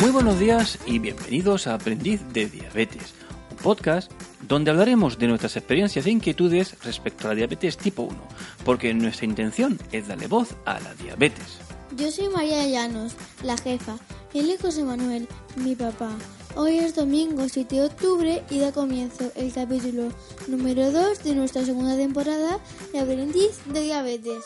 Muy 0.00 0.10
buenos 0.10 0.38
días 0.38 0.78
y 0.84 0.98
bienvenidos 0.98 1.66
a 1.66 1.72
Aprendiz 1.72 2.20
de 2.34 2.50
Diabetes, 2.50 3.14
un 3.50 3.56
podcast 3.56 4.12
donde 4.46 4.70
hablaremos 4.70 5.18
de 5.18 5.26
nuestras 5.26 5.56
experiencias 5.56 6.04
e 6.04 6.10
inquietudes 6.10 6.76
respecto 6.84 7.24
a 7.24 7.30
la 7.30 7.36
diabetes 7.36 7.78
tipo 7.78 8.02
1, 8.02 8.14
porque 8.62 8.92
nuestra 8.92 9.24
intención 9.24 9.78
es 9.92 10.06
darle 10.06 10.26
voz 10.26 10.54
a 10.66 10.78
la 10.80 10.92
diabetes. 10.96 11.60
Yo 11.96 12.10
soy 12.10 12.28
María 12.28 12.66
Llanos, 12.66 13.14
la 13.42 13.56
jefa, 13.56 13.96
y 14.34 14.40
él 14.40 14.50
es 14.50 14.60
José 14.60 14.84
Manuel, 14.84 15.28
mi 15.56 15.74
papá. 15.74 16.10
Hoy 16.56 16.76
es 16.76 16.94
domingo 16.94 17.48
7 17.48 17.76
de 17.76 17.84
octubre 17.86 18.44
y 18.50 18.58
da 18.58 18.72
comienzo 18.72 19.32
el 19.34 19.50
capítulo 19.50 20.10
número 20.46 20.90
2 20.92 21.24
de 21.24 21.34
nuestra 21.34 21.64
segunda 21.64 21.96
temporada 21.96 22.58
de 22.92 23.00
Aprendiz 23.00 23.60
de 23.64 23.80
Diabetes. 23.80 24.44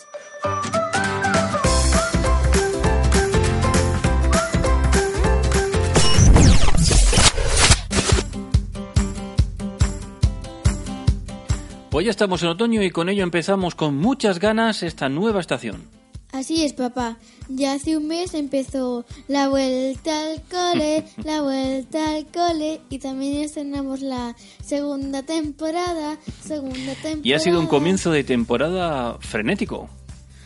Pues 11.90 12.04
ya 12.06 12.12
estamos 12.12 12.40
en 12.44 12.50
otoño 12.50 12.82
y 12.84 12.90
con 12.90 13.08
ello 13.08 13.24
empezamos 13.24 13.74
con 13.74 13.96
muchas 13.96 14.38
ganas 14.38 14.84
esta 14.84 15.08
nueva 15.08 15.40
estación. 15.40 15.82
Así 16.30 16.64
es, 16.64 16.72
papá. 16.72 17.16
Ya 17.48 17.72
hace 17.72 17.96
un 17.96 18.06
mes 18.06 18.34
empezó 18.34 19.04
la 19.26 19.48
vuelta 19.48 20.12
al 20.22 20.40
cole, 20.42 21.04
la 21.24 21.42
vuelta 21.42 22.12
al 22.12 22.26
cole 22.26 22.80
y 22.90 23.00
también 23.00 23.42
estrenamos 23.42 24.02
la 24.02 24.36
segunda 24.62 25.24
temporada, 25.24 26.16
segunda 26.40 26.94
temporada. 26.94 27.22
Y 27.24 27.32
ha 27.32 27.40
sido 27.40 27.58
un 27.58 27.66
comienzo 27.66 28.12
de 28.12 28.22
temporada 28.22 29.18
frenético. 29.18 29.88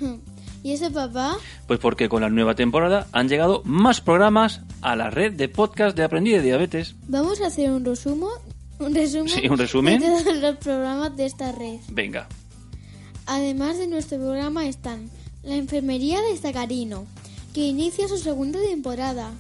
¿Y 0.62 0.72
eso, 0.72 0.90
papá? 0.90 1.36
Pues 1.66 1.78
porque 1.78 2.08
con 2.08 2.22
la 2.22 2.30
nueva 2.30 2.54
temporada 2.54 3.06
han 3.12 3.28
llegado 3.28 3.60
más 3.66 4.00
programas 4.00 4.62
a 4.80 4.96
la 4.96 5.10
red 5.10 5.34
de 5.34 5.50
podcast 5.50 5.94
de 5.94 6.04
Aprendiz 6.04 6.36
de 6.36 6.42
Diabetes. 6.42 6.94
Vamos 7.06 7.42
a 7.42 7.48
hacer 7.48 7.70
un 7.70 7.84
resumen, 7.84 8.30
un 8.78 8.94
resumen, 8.94 9.28
Sí, 9.28 9.48
un 9.48 9.58
resumen. 9.58 10.00
de 10.00 10.06
todos 10.06 10.36
los 10.36 10.56
programas 10.56 11.16
de 11.16 11.26
esta 11.26 11.52
red. 11.52 11.78
Venga, 11.90 12.28
Además 13.26 13.78
de 13.78 13.86
nuestro 13.86 14.18
programa 14.18 14.66
están 14.66 15.10
La 15.42 15.54
Enfermería 15.56 16.20
de 16.20 16.36
Zacarino, 16.36 17.06
que 17.54 17.66
inicia 17.66 18.06
su 18.06 18.18
segunda 18.18 18.60
temporada. 18.60 19.30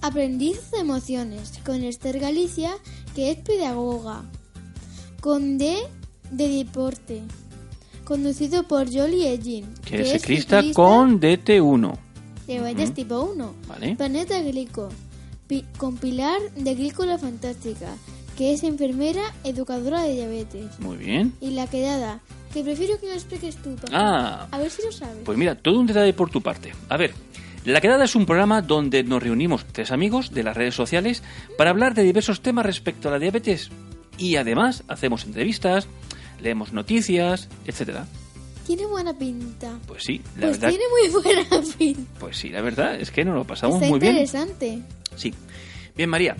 Aprendiz 0.00 0.70
de 0.70 0.78
Emociones, 0.80 1.52
con 1.64 1.82
Esther 1.82 2.18
Galicia, 2.20 2.72
que 3.14 3.30
es 3.32 3.38
pedagoga. 3.38 4.22
Con 5.20 5.58
D 5.58 5.76
de 6.30 6.48
Deporte, 6.48 7.22
conducido 8.04 8.66
por 8.68 8.86
Jolie 8.92 9.32
Egin, 9.32 9.66
que 9.84 10.00
es 10.02 10.12
ciclista 10.22 10.62
con 10.74 11.20
DT1. 11.20 11.96
diabetes 12.46 12.94
tipo 12.94 13.20
1. 13.20 13.54
Vale. 13.68 13.96
Planeta 13.96 14.40
Glico, 14.40 14.88
pi- 15.46 15.64
con 15.76 15.96
Pilar 15.96 16.40
de 16.56 16.74
Glícola 16.74 17.18
Fantástica, 17.18 17.94
que 18.36 18.52
es 18.52 18.62
enfermera 18.62 19.22
educadora 19.44 20.02
de 20.02 20.14
diabetes. 20.14 20.78
Muy 20.80 20.96
bien. 20.96 21.32
Y 21.40 21.50
la 21.50 21.66
quedada, 21.66 22.20
que 22.52 22.62
prefiero 22.62 22.98
que 23.00 23.06
lo 23.06 23.12
expliques 23.12 23.56
tú, 23.56 23.74
papá. 23.76 23.88
Ah, 23.92 24.48
A 24.50 24.58
ver 24.58 24.70
si 24.70 24.82
lo 24.82 24.92
sabes. 24.92 25.18
Pues 25.24 25.36
mira, 25.38 25.54
todo 25.54 25.78
un 25.80 25.86
detalle 25.86 26.12
por 26.12 26.30
tu 26.30 26.40
parte. 26.40 26.72
A 26.88 26.96
ver, 26.96 27.12
La 27.64 27.80
Quedada 27.80 28.04
es 28.04 28.16
un 28.16 28.26
programa 28.26 28.60
donde 28.62 29.04
nos 29.04 29.22
reunimos 29.22 29.64
tres 29.70 29.92
amigos 29.92 30.32
de 30.32 30.42
las 30.42 30.56
redes 30.56 30.74
sociales 30.74 31.22
para 31.56 31.70
hablar 31.70 31.94
de 31.94 32.02
diversos 32.02 32.40
temas 32.40 32.66
respecto 32.66 33.08
a 33.08 33.12
la 33.12 33.18
diabetes 33.20 33.70
y 34.18 34.34
además 34.36 34.82
hacemos 34.88 35.24
entrevistas, 35.24 35.86
leemos 36.40 36.72
noticias, 36.72 37.48
etcétera. 37.64 38.06
Tiene 38.66 38.86
buena 38.86 39.16
pinta. 39.16 39.78
Pues 39.86 40.02
sí, 40.04 40.20
la 40.36 40.46
Pues 40.48 40.58
verdad, 40.60 40.68
tiene 40.70 40.84
muy 40.90 41.22
buena 41.22 41.48
pinta. 41.78 42.00
pues 42.18 42.36
sí, 42.36 42.48
la 42.48 42.60
verdad 42.62 42.96
es 43.00 43.10
que 43.10 43.24
nos 43.24 43.34
lo 43.36 43.44
pasamos 43.44 43.76
Está 43.76 43.88
muy 43.88 44.00
bien. 44.00 44.12
interesante. 44.12 44.78
Sí. 45.16 45.32
Bien, 45.96 46.08
María. 46.10 46.36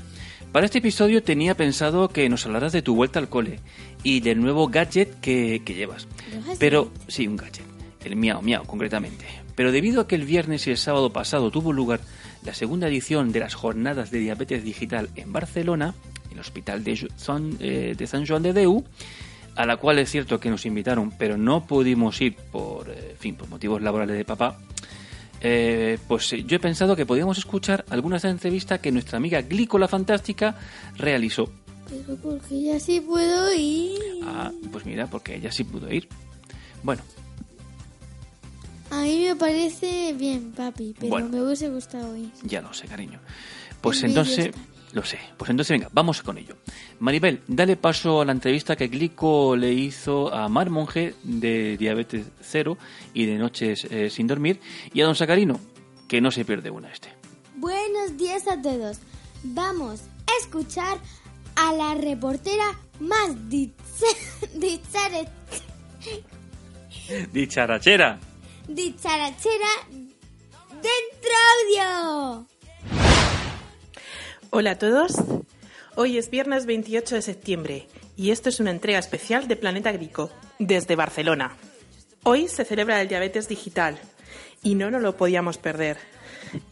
Para 0.52 0.66
este 0.66 0.78
episodio 0.78 1.22
tenía 1.22 1.56
pensado 1.56 2.10
que 2.10 2.28
nos 2.28 2.44
hablaras 2.44 2.72
de 2.72 2.82
tu 2.82 2.94
vuelta 2.94 3.18
al 3.18 3.30
cole 3.30 3.58
y 4.02 4.20
del 4.20 4.38
nuevo 4.38 4.68
gadget 4.68 5.18
que, 5.20 5.62
que 5.64 5.72
llevas. 5.72 6.06
Pero, 6.58 6.92
sí, 7.08 7.26
un 7.26 7.36
gadget. 7.36 7.64
El 8.04 8.16
miau 8.16 8.42
miau, 8.42 8.66
concretamente. 8.66 9.24
Pero 9.54 9.72
debido 9.72 10.02
a 10.02 10.08
que 10.08 10.14
el 10.14 10.26
viernes 10.26 10.66
y 10.66 10.70
el 10.70 10.76
sábado 10.76 11.10
pasado 11.10 11.50
tuvo 11.50 11.72
lugar 11.72 12.00
la 12.44 12.52
segunda 12.52 12.88
edición 12.88 13.32
de 13.32 13.40
las 13.40 13.54
jornadas 13.54 14.10
de 14.10 14.18
diabetes 14.18 14.62
digital 14.62 15.08
en 15.16 15.32
Barcelona, 15.32 15.94
en 16.26 16.32
el 16.32 16.40
hospital 16.40 16.84
de, 16.84 17.08
San, 17.16 17.56
eh, 17.60 17.94
de 17.96 18.06
San 18.06 18.26
Joan 18.26 18.42
de 18.42 18.52
Deu, 18.52 18.84
a 19.56 19.64
la 19.64 19.78
cual 19.78 20.00
es 20.00 20.10
cierto 20.10 20.38
que 20.38 20.50
nos 20.50 20.66
invitaron, 20.66 21.12
pero 21.16 21.38
no 21.38 21.66
pudimos 21.66 22.20
ir 22.20 22.36
por, 22.36 22.90
eh, 22.90 23.16
fin, 23.18 23.36
por 23.36 23.48
motivos 23.48 23.80
laborales 23.80 24.18
de 24.18 24.24
papá, 24.26 24.58
eh, 25.42 25.98
pues 26.08 26.32
eh, 26.32 26.44
yo 26.44 26.56
he 26.56 26.60
pensado 26.60 26.94
que 26.96 27.04
podíamos 27.04 27.36
escuchar 27.38 27.84
algunas 27.90 28.22
de 28.22 28.28
las 28.28 28.34
entrevistas 28.36 28.78
que 28.80 28.92
nuestra 28.92 29.16
amiga 29.18 29.42
Glícola 29.42 29.88
Fantástica 29.88 30.56
realizó. 30.96 31.52
Pero 31.90 32.16
porque 32.22 32.62
ya 32.62 32.78
sí 32.80 33.00
puedo 33.00 33.52
ir. 33.54 33.98
Ah, 34.24 34.50
pues 34.70 34.86
mira, 34.86 35.06
porque 35.08 35.34
ella 35.36 35.50
sí 35.52 35.64
pudo 35.64 35.92
ir. 35.92 36.08
Bueno, 36.82 37.02
A 38.90 39.02
mí 39.02 39.24
me 39.26 39.34
parece 39.36 40.12
bien, 40.18 40.52
papi, 40.52 40.94
pero 40.98 41.10
Bueno. 41.10 41.28
me 41.30 41.42
hubiese 41.42 41.68
gustado 41.70 42.14
ir. 42.16 42.30
ya 42.44 42.60
lo 42.62 42.72
sé, 42.74 42.86
cariño. 42.86 43.20
Pues 43.80 44.02
En 44.02 44.10
entonces, 44.10 44.50
lo 44.92 45.04
sé. 45.04 45.18
Pues 45.36 45.50
entonces, 45.50 45.70
venga, 45.78 45.88
vamos 45.92 46.22
con 46.22 46.38
ello. 46.38 46.56
Maribel, 47.00 47.40
dale 47.46 47.76
paso 47.76 48.20
a 48.20 48.24
la 48.24 48.32
entrevista 48.32 48.76
que 48.76 48.88
Glico 48.88 49.56
le 49.56 49.72
hizo 49.72 50.32
a 50.32 50.48
Mar 50.48 50.70
Monge 50.70 51.14
de 51.22 51.76
Diabetes 51.76 52.26
Cero 52.40 52.76
y 53.14 53.26
de 53.26 53.36
Noches 53.36 53.84
eh, 53.90 54.10
Sin 54.10 54.26
Dormir 54.26 54.60
y 54.92 55.00
a 55.00 55.06
Don 55.06 55.14
Sacarino, 55.14 55.58
que 56.08 56.20
no 56.20 56.30
se 56.30 56.44
pierde 56.44 56.70
una 56.70 56.90
este. 56.90 57.08
Buenos 57.56 58.16
días 58.18 58.46
a 58.48 58.60
todos. 58.60 58.98
Vamos 59.44 60.00
a 60.26 60.32
escuchar 60.44 60.98
a 61.56 61.72
la 61.74 61.94
reportera 61.94 62.64
más 63.00 63.48
dicha- 63.48 63.72
dichare- 64.54 65.28
¡Dicharachera! 67.32 68.18
dicharachera 68.68 69.68
dentro 70.70 71.32
audio. 71.80 72.46
Hola 74.54 74.72
a 74.72 74.78
todos. 74.78 75.14
Hoy 75.94 76.18
es 76.18 76.28
viernes 76.28 76.66
28 76.66 77.14
de 77.14 77.22
septiembre 77.22 77.86
y 78.18 78.32
esto 78.32 78.50
es 78.50 78.60
una 78.60 78.70
entrega 78.70 78.98
especial 78.98 79.48
de 79.48 79.56
Planeta 79.56 79.92
Grico 79.92 80.30
desde 80.58 80.94
Barcelona. 80.94 81.56
Hoy 82.22 82.48
se 82.48 82.66
celebra 82.66 83.00
el 83.00 83.08
diabetes 83.08 83.48
digital 83.48 83.98
y 84.62 84.74
no 84.74 84.90
nos 84.90 85.00
lo 85.00 85.16
podíamos 85.16 85.56
perder. 85.56 85.96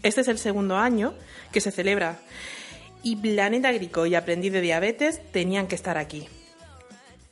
Este 0.02 0.20
es 0.20 0.28
el 0.28 0.36
segundo 0.36 0.76
año 0.76 1.14
que 1.52 1.62
se 1.62 1.70
celebra 1.70 2.18
y 3.02 3.16
Planeta 3.16 3.72
Grico 3.72 4.04
y 4.04 4.14
Aprendiz 4.14 4.52
de 4.52 4.60
Diabetes 4.60 5.22
tenían 5.32 5.66
que 5.66 5.76
estar 5.76 5.96
aquí. 5.96 6.28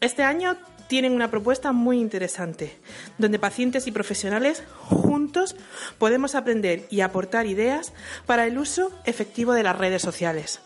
Este 0.01 0.23
año 0.23 0.57
tienen 0.89 1.13
una 1.13 1.31
propuesta 1.31 1.73
muy 1.73 2.01
interesante, 2.01 2.77
donde 3.19 3.39
pacientes 3.39 3.87
y 3.87 3.93
profesionales 3.93 4.63
juntos 4.89 5.55
podemos 5.99 6.35
aprender 6.35 6.87
y 6.91 7.03
aportar 7.03 7.47
ideas 7.47 7.93
para 8.27 8.47
el 8.47 8.59
uso 8.59 8.91
efectivo 9.05 9.53
de 9.53 9.63
las 9.63 9.79
redes 9.79 10.03
sociales. 10.03 10.61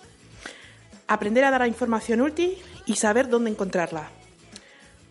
Aprender 1.09 1.45
a 1.45 1.51
dar 1.51 1.67
información 1.67 2.21
útil 2.21 2.57
y 2.87 2.97
saber 2.97 3.29
dónde 3.29 3.51
encontrarla. 3.51 4.09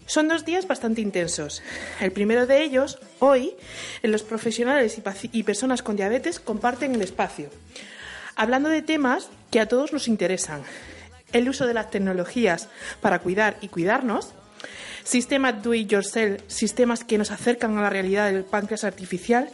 Son 0.08 0.28
dos 0.28 0.46
días 0.46 0.68
bastante 0.68 1.02
intensos. 1.02 1.62
El 2.00 2.12
primero 2.12 2.48
de 2.48 2.64
ellos, 2.64 3.00
hoy, 3.20 3.54
en 4.02 4.12
los 4.12 4.24
profesionales 4.24 4.98
y, 4.98 5.40
y 5.40 5.44
personas 5.44 5.84
con 5.84 5.96
diabetes 5.96 6.40
comparten 6.40 6.96
el 6.96 7.02
espacio, 7.02 7.50
hablando 8.36 8.70
de 8.70 8.82
temas 8.82 9.30
que 9.52 9.60
a 9.60 9.68
todos 9.68 9.94
nos 9.94 10.08
interesan. 10.08 10.64
El 11.32 11.48
uso 11.48 11.66
de 11.66 11.74
las 11.74 11.92
tecnologías 11.92 12.68
para 13.00 13.20
cuidar 13.20 13.58
y 13.62 13.70
cuidarnos, 13.70 14.34
sistemas 15.04 15.62
do 15.64 15.74
it 15.74 15.90
yourself, 15.90 16.42
sistemas 16.48 17.04
que 17.04 17.18
nos 17.18 17.32
acercan 17.32 17.78
a 17.78 17.82
la 17.82 17.90
realidad 17.90 18.32
del 18.32 18.44
páncreas 18.44 18.84
artificial 18.84 19.50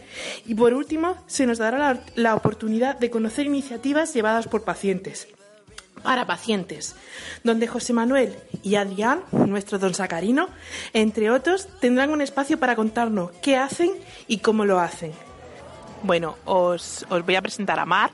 y 0.46 0.56
por 0.56 0.74
último 0.74 1.18
se 1.28 1.46
nos 1.46 1.58
dará 1.58 1.78
la, 1.78 2.04
la 2.16 2.36
oportunidad 2.36 2.98
de 2.98 3.10
conocer 3.10 3.46
iniciativas 3.46 4.14
llevadas 4.14 4.48
por 4.48 4.64
pacientes 4.64 5.28
para 6.04 6.26
pacientes, 6.26 6.96
donde 7.44 7.68
José 7.68 7.92
Manuel 7.92 8.38
y 8.64 8.76
Adrián, 8.76 9.24
nuestro 9.32 9.80
don 9.80 9.94
Sacarino, 9.94 10.48
entre 10.94 11.32
otros, 11.32 11.68
tendrán 11.80 12.12
un 12.12 12.22
espacio 12.22 12.60
para 12.60 12.76
contarnos 12.76 13.32
qué 13.42 13.58
hacen 13.58 13.92
y 14.28 14.38
cómo 14.38 14.64
lo 14.64 14.80
hacen. 14.80 15.12
Bueno, 16.04 16.38
os, 16.46 17.06
os 17.10 17.26
voy 17.26 17.36
a 17.36 17.42
presentar 17.42 17.80
a 17.80 17.86
Mar, 17.86 18.12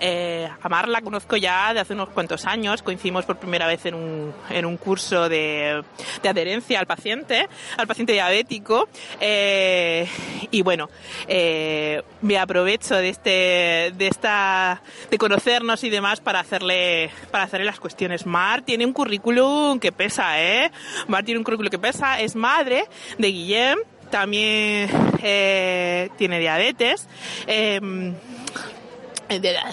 eh, 0.00 0.48
a 0.60 0.68
Mar 0.68 0.88
la 0.88 1.00
conozco 1.00 1.36
ya 1.36 1.72
de 1.74 1.80
hace 1.80 1.94
unos 1.94 2.08
cuantos 2.10 2.44
años, 2.46 2.82
coincidimos 2.82 3.24
por 3.24 3.36
primera 3.36 3.66
vez 3.66 3.86
en 3.86 3.94
un, 3.94 4.32
en 4.50 4.64
un 4.64 4.76
curso 4.76 5.28
de, 5.28 5.82
de 6.22 6.28
adherencia 6.28 6.80
al 6.80 6.86
paciente, 6.86 7.48
al 7.76 7.86
paciente 7.86 8.12
diabético. 8.12 8.88
Eh, 9.20 10.08
y 10.50 10.62
bueno, 10.62 10.88
eh, 11.26 12.02
me 12.22 12.38
aprovecho 12.38 12.96
de 12.96 13.08
este, 13.08 13.92
de 13.96 14.08
esta, 14.08 14.82
de 15.10 15.18
conocernos 15.18 15.84
y 15.84 15.90
demás 15.90 16.20
para 16.20 16.40
hacerle, 16.40 17.10
para 17.30 17.44
hacerle 17.44 17.66
las 17.66 17.80
cuestiones. 17.80 18.26
Mar 18.26 18.62
tiene 18.62 18.86
un 18.86 18.92
currículum 18.92 19.78
que 19.78 19.92
pesa, 19.92 20.40
¿eh? 20.42 20.70
Mar 21.06 21.24
tiene 21.24 21.38
un 21.38 21.44
currículum 21.44 21.70
que 21.70 21.78
pesa, 21.78 22.20
es 22.20 22.34
madre 22.36 22.84
de 23.18 23.28
Guillem, 23.28 23.78
también 24.10 24.90
eh, 25.22 26.08
tiene 26.16 26.38
diabetes. 26.38 27.08
Eh, 27.46 27.80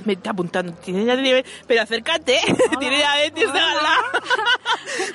me 0.05 0.13
está 0.13 0.31
apuntando, 0.31 0.73
pero 1.67 1.81
acércate, 1.81 2.39
tiene 2.79 2.97
diabetes 2.97 3.53
de 3.53 3.59
ala, 3.59 3.97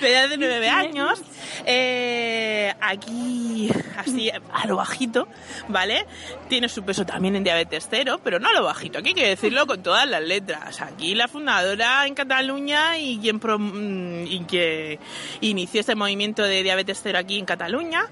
de 0.29 0.37
nueve 0.39 0.69
años, 0.69 1.21
eh, 1.67 2.75
aquí 2.81 3.71
así 3.97 4.31
a 4.31 4.67
lo 4.67 4.77
bajito, 4.77 5.29
¿vale? 5.69 6.07
Tiene 6.49 6.69
su 6.69 6.83
peso 6.83 7.05
también 7.05 7.37
en 7.37 7.45
diabetes 7.45 7.87
cero, 7.91 8.21
pero 8.25 8.39
no 8.39 8.49
a 8.49 8.53
lo 8.53 8.65
bajito, 8.65 8.99
aquí 8.99 9.09
hay 9.09 9.15
que 9.15 9.29
decirlo 9.29 9.67
con 9.67 9.83
todas 9.83 10.09
las 10.09 10.23
letras. 10.23 10.81
Aquí 10.81 11.15
la 11.15 11.29
fundadora 11.29 12.07
en 12.07 12.15
Cataluña 12.15 12.99
y 12.99 13.19
quien, 13.19 13.41
pro, 13.41 13.59
y 13.61 14.45
que 14.49 14.99
inició 15.41 15.81
este 15.81 15.95
movimiento 15.95 16.43
de 16.43 16.63
diabetes 16.63 17.01
cero 17.03 17.19
aquí 17.19 17.39
en 17.39 17.45
Cataluña. 17.45 18.07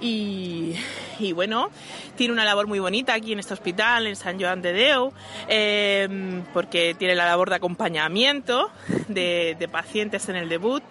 Y, 0.00 0.74
y, 1.18 1.32
bueno, 1.32 1.70
tiene 2.16 2.32
una 2.32 2.44
labor 2.44 2.66
muy 2.66 2.78
bonita 2.78 3.14
aquí 3.14 3.32
en 3.32 3.38
este 3.38 3.54
hospital, 3.54 4.06
en 4.06 4.16
San 4.16 4.40
Joan 4.40 4.62
de 4.62 4.72
Deu, 4.72 5.12
eh, 5.48 6.42
porque 6.52 6.94
tiene 6.98 7.14
la 7.14 7.26
labor 7.26 7.48
de 7.48 7.56
acompañamiento 7.56 8.70
de 9.08 9.68
pacientes 9.70 10.28
en 10.28 10.36
el 10.36 10.48
debut. 10.48 10.82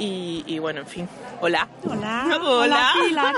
Y, 0.00 0.44
y, 0.46 0.58
bueno, 0.58 0.80
en 0.80 0.86
fin. 0.86 1.08
Hola. 1.42 1.68
Hola. 1.84 2.38
Hola. 2.42 2.92
Hola. 3.04 3.34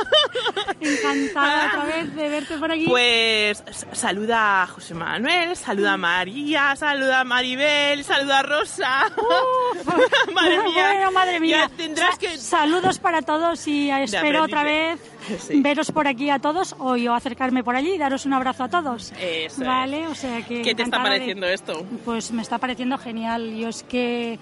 Encantada 0.80 1.66
otra 1.74 1.84
vez 1.84 2.14
de 2.14 2.28
verte 2.28 2.56
por 2.56 2.70
aquí. 2.70 2.86
Pues 2.86 3.64
saluda 3.90 4.62
a 4.62 4.66
José 4.68 4.94
Manuel, 4.94 5.56
saluda 5.56 5.94
a 5.94 5.96
María, 5.96 6.76
saluda 6.76 7.20
a 7.20 7.24
Maribel, 7.24 8.04
saluda 8.04 8.38
a 8.38 8.42
Rosa. 8.44 9.12
Uh, 9.16 10.32
madre 10.32 10.62
mía. 10.62 10.92
Bueno, 10.92 11.10
madre 11.10 11.40
mía. 11.40 11.68
Ya 11.68 11.76
tendrás 11.76 12.16
que... 12.16 12.38
Saludos 12.38 13.00
para 13.00 13.22
todos 13.22 13.66
y 13.66 13.90
espero 13.90 14.44
otra 14.44 14.62
vez 14.62 15.00
sí. 15.40 15.60
veros 15.60 15.90
por 15.90 16.06
aquí 16.06 16.30
a 16.30 16.38
todos 16.38 16.76
o 16.78 16.96
yo 16.96 17.12
acercarme 17.14 17.64
por 17.64 17.74
allí 17.74 17.94
y 17.94 17.98
daros 17.98 18.24
un 18.24 18.34
abrazo 18.34 18.64
a 18.64 18.68
todos. 18.68 19.12
Eso 19.18 19.64
vale, 19.64 20.04
es. 20.04 20.10
o 20.10 20.14
sea 20.14 20.42
que. 20.42 20.62
¿Qué 20.62 20.76
te 20.76 20.84
está 20.84 21.02
pareciendo 21.02 21.46
de... 21.46 21.54
esto? 21.54 21.84
Pues 22.04 22.30
me 22.30 22.42
está 22.42 22.58
pareciendo 22.58 22.98
genial. 22.98 23.56
Yo 23.56 23.68
es 23.68 23.82
que 23.82 24.38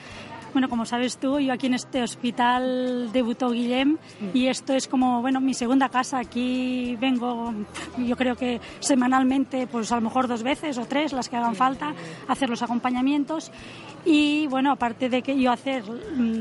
bueno, 0.53 0.69
como 0.69 0.85
sabes 0.85 1.19
tú, 1.19 1.39
yo 1.39 1.53
aquí 1.53 1.67
en 1.67 1.75
este 1.75 2.03
hospital 2.03 3.11
debutó 3.13 3.51
Guillem 3.51 3.99
y 4.35 4.47
esto 4.47 4.75
es 4.75 4.89
como, 4.89 5.21
bueno, 5.21 5.41
mi 5.41 5.55
segunda 5.55 5.89
casa. 5.89 6.19
Aquí 6.19 6.97
vengo, 7.01 7.53
yo 7.99 8.17
creo 8.17 8.37
que 8.37 8.61
semanalmente, 8.81 9.67
pues 9.67 9.93
a 9.93 9.97
lo 9.97 10.03
mejor 10.03 10.29
dos 10.29 10.43
veces 10.43 10.79
o 10.79 10.87
tres, 10.87 11.13
las 11.13 11.29
que 11.29 11.37
hagan 11.37 11.55
falta, 11.55 11.95
a 12.29 12.33
hacer 12.33 12.51
los 12.51 12.63
acompañamientos. 12.63 13.51
Y 14.05 14.47
bueno, 14.47 14.73
aparte 14.73 15.09
de 15.09 15.23
que 15.23 15.39
yo 15.39 15.53
hacer 15.53 15.85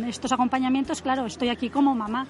estos 0.08 0.32
acompañamientos, 0.32 1.02
claro, 1.02 1.26
estoy 1.26 1.50
aquí 1.50 1.70
como 1.70 1.94
mamá. 1.94 2.26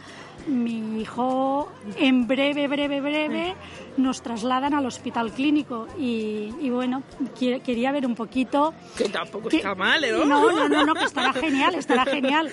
Mi 0.47 1.01
hijo 1.01 1.71
en 1.97 2.25
breve, 2.25 2.67
breve, 2.67 3.01
breve 3.01 3.55
nos 3.97 4.21
trasladan 4.21 4.73
al 4.73 4.85
hospital 4.85 5.31
clínico 5.31 5.87
y, 5.99 6.53
y 6.59 6.69
bueno, 6.69 7.03
quería 7.37 7.91
ver 7.91 8.05
un 8.07 8.15
poquito... 8.15 8.73
Que 8.97 9.09
tampoco 9.09 9.49
que, 9.49 9.57
está 9.57 9.75
mal, 9.75 10.03
¿eh? 10.03 10.11
¿no? 10.11 10.25
No, 10.25 10.51
no, 10.51 10.69
no, 10.69 10.85
no, 10.85 10.93
que 10.95 11.03
estará 11.03 11.33
genial, 11.33 11.68
estará 11.75 12.05
genial. 12.05 12.49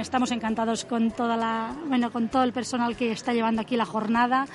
Estamos 0.00 0.30
encantados 0.32 0.84
con 0.84 1.10
toda 1.10 1.36
la, 1.36 1.74
bueno, 1.86 2.10
con 2.10 2.28
todo 2.28 2.44
el 2.44 2.52
personal 2.52 2.96
que 2.96 3.12
está 3.12 3.32
llevando 3.32 3.60
aquí 3.62 3.76
la 3.76 3.84
jornada 3.86 4.46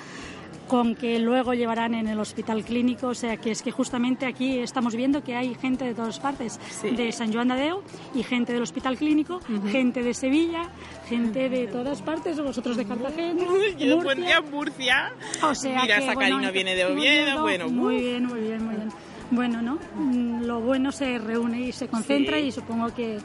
con 0.68 0.94
que 0.94 1.18
luego 1.18 1.54
llevarán 1.54 1.94
en 1.94 2.08
el 2.08 2.20
hospital 2.20 2.62
clínico, 2.62 3.06
o 3.08 3.14
sea 3.14 3.38
que 3.38 3.50
es 3.50 3.62
que 3.62 3.70
justamente 3.70 4.26
aquí 4.26 4.58
estamos 4.58 4.94
viendo 4.94 5.24
que 5.24 5.34
hay 5.34 5.54
gente 5.54 5.86
de 5.86 5.94
todas 5.94 6.20
partes, 6.20 6.60
sí. 6.82 6.90
de 6.90 7.10
San 7.10 7.32
Joan 7.32 7.48
de 7.48 7.54
Adeu 7.54 7.82
y 8.14 8.22
gente 8.22 8.52
del 8.52 8.60
hospital 8.60 8.98
clínico, 8.98 9.36
uh 9.48 9.52
-huh. 9.52 9.70
gente 9.70 10.02
de 10.02 10.12
Sevilla, 10.12 10.68
gente 11.08 11.48
de 11.48 11.68
todas 11.68 12.02
partes, 12.02 12.38
vosotros 12.38 12.76
de 12.76 12.84
Cartagena, 12.84 13.44
Yo 13.78 13.96
Murcia. 13.96 13.98
pondría 14.02 14.40
Murcia. 14.42 15.12
O 15.42 15.54
sea 15.54 15.80
Mira, 15.80 16.00
que, 16.00 16.06
Sacarino 16.06 16.36
bueno, 16.36 16.52
viene 16.52 16.74
de 16.74 16.84
Oviedo, 16.84 17.40
bueno. 17.40 17.68
Muy 17.70 17.96
bien, 18.02 18.26
muy 18.26 18.40
bien, 18.40 18.62
muy 18.62 18.74
bien. 18.76 18.88
Bueno, 19.30 19.62
¿no? 19.62 19.78
Mm, 19.94 20.42
Lo 20.44 20.60
bueno 20.60 20.92
se 20.92 21.16
reúne 21.18 21.62
y 21.62 21.72
se 21.72 21.88
concentra 21.88 22.36
Sí. 22.38 22.44
y 22.48 22.52
supongo 22.52 22.94
que 22.94 23.18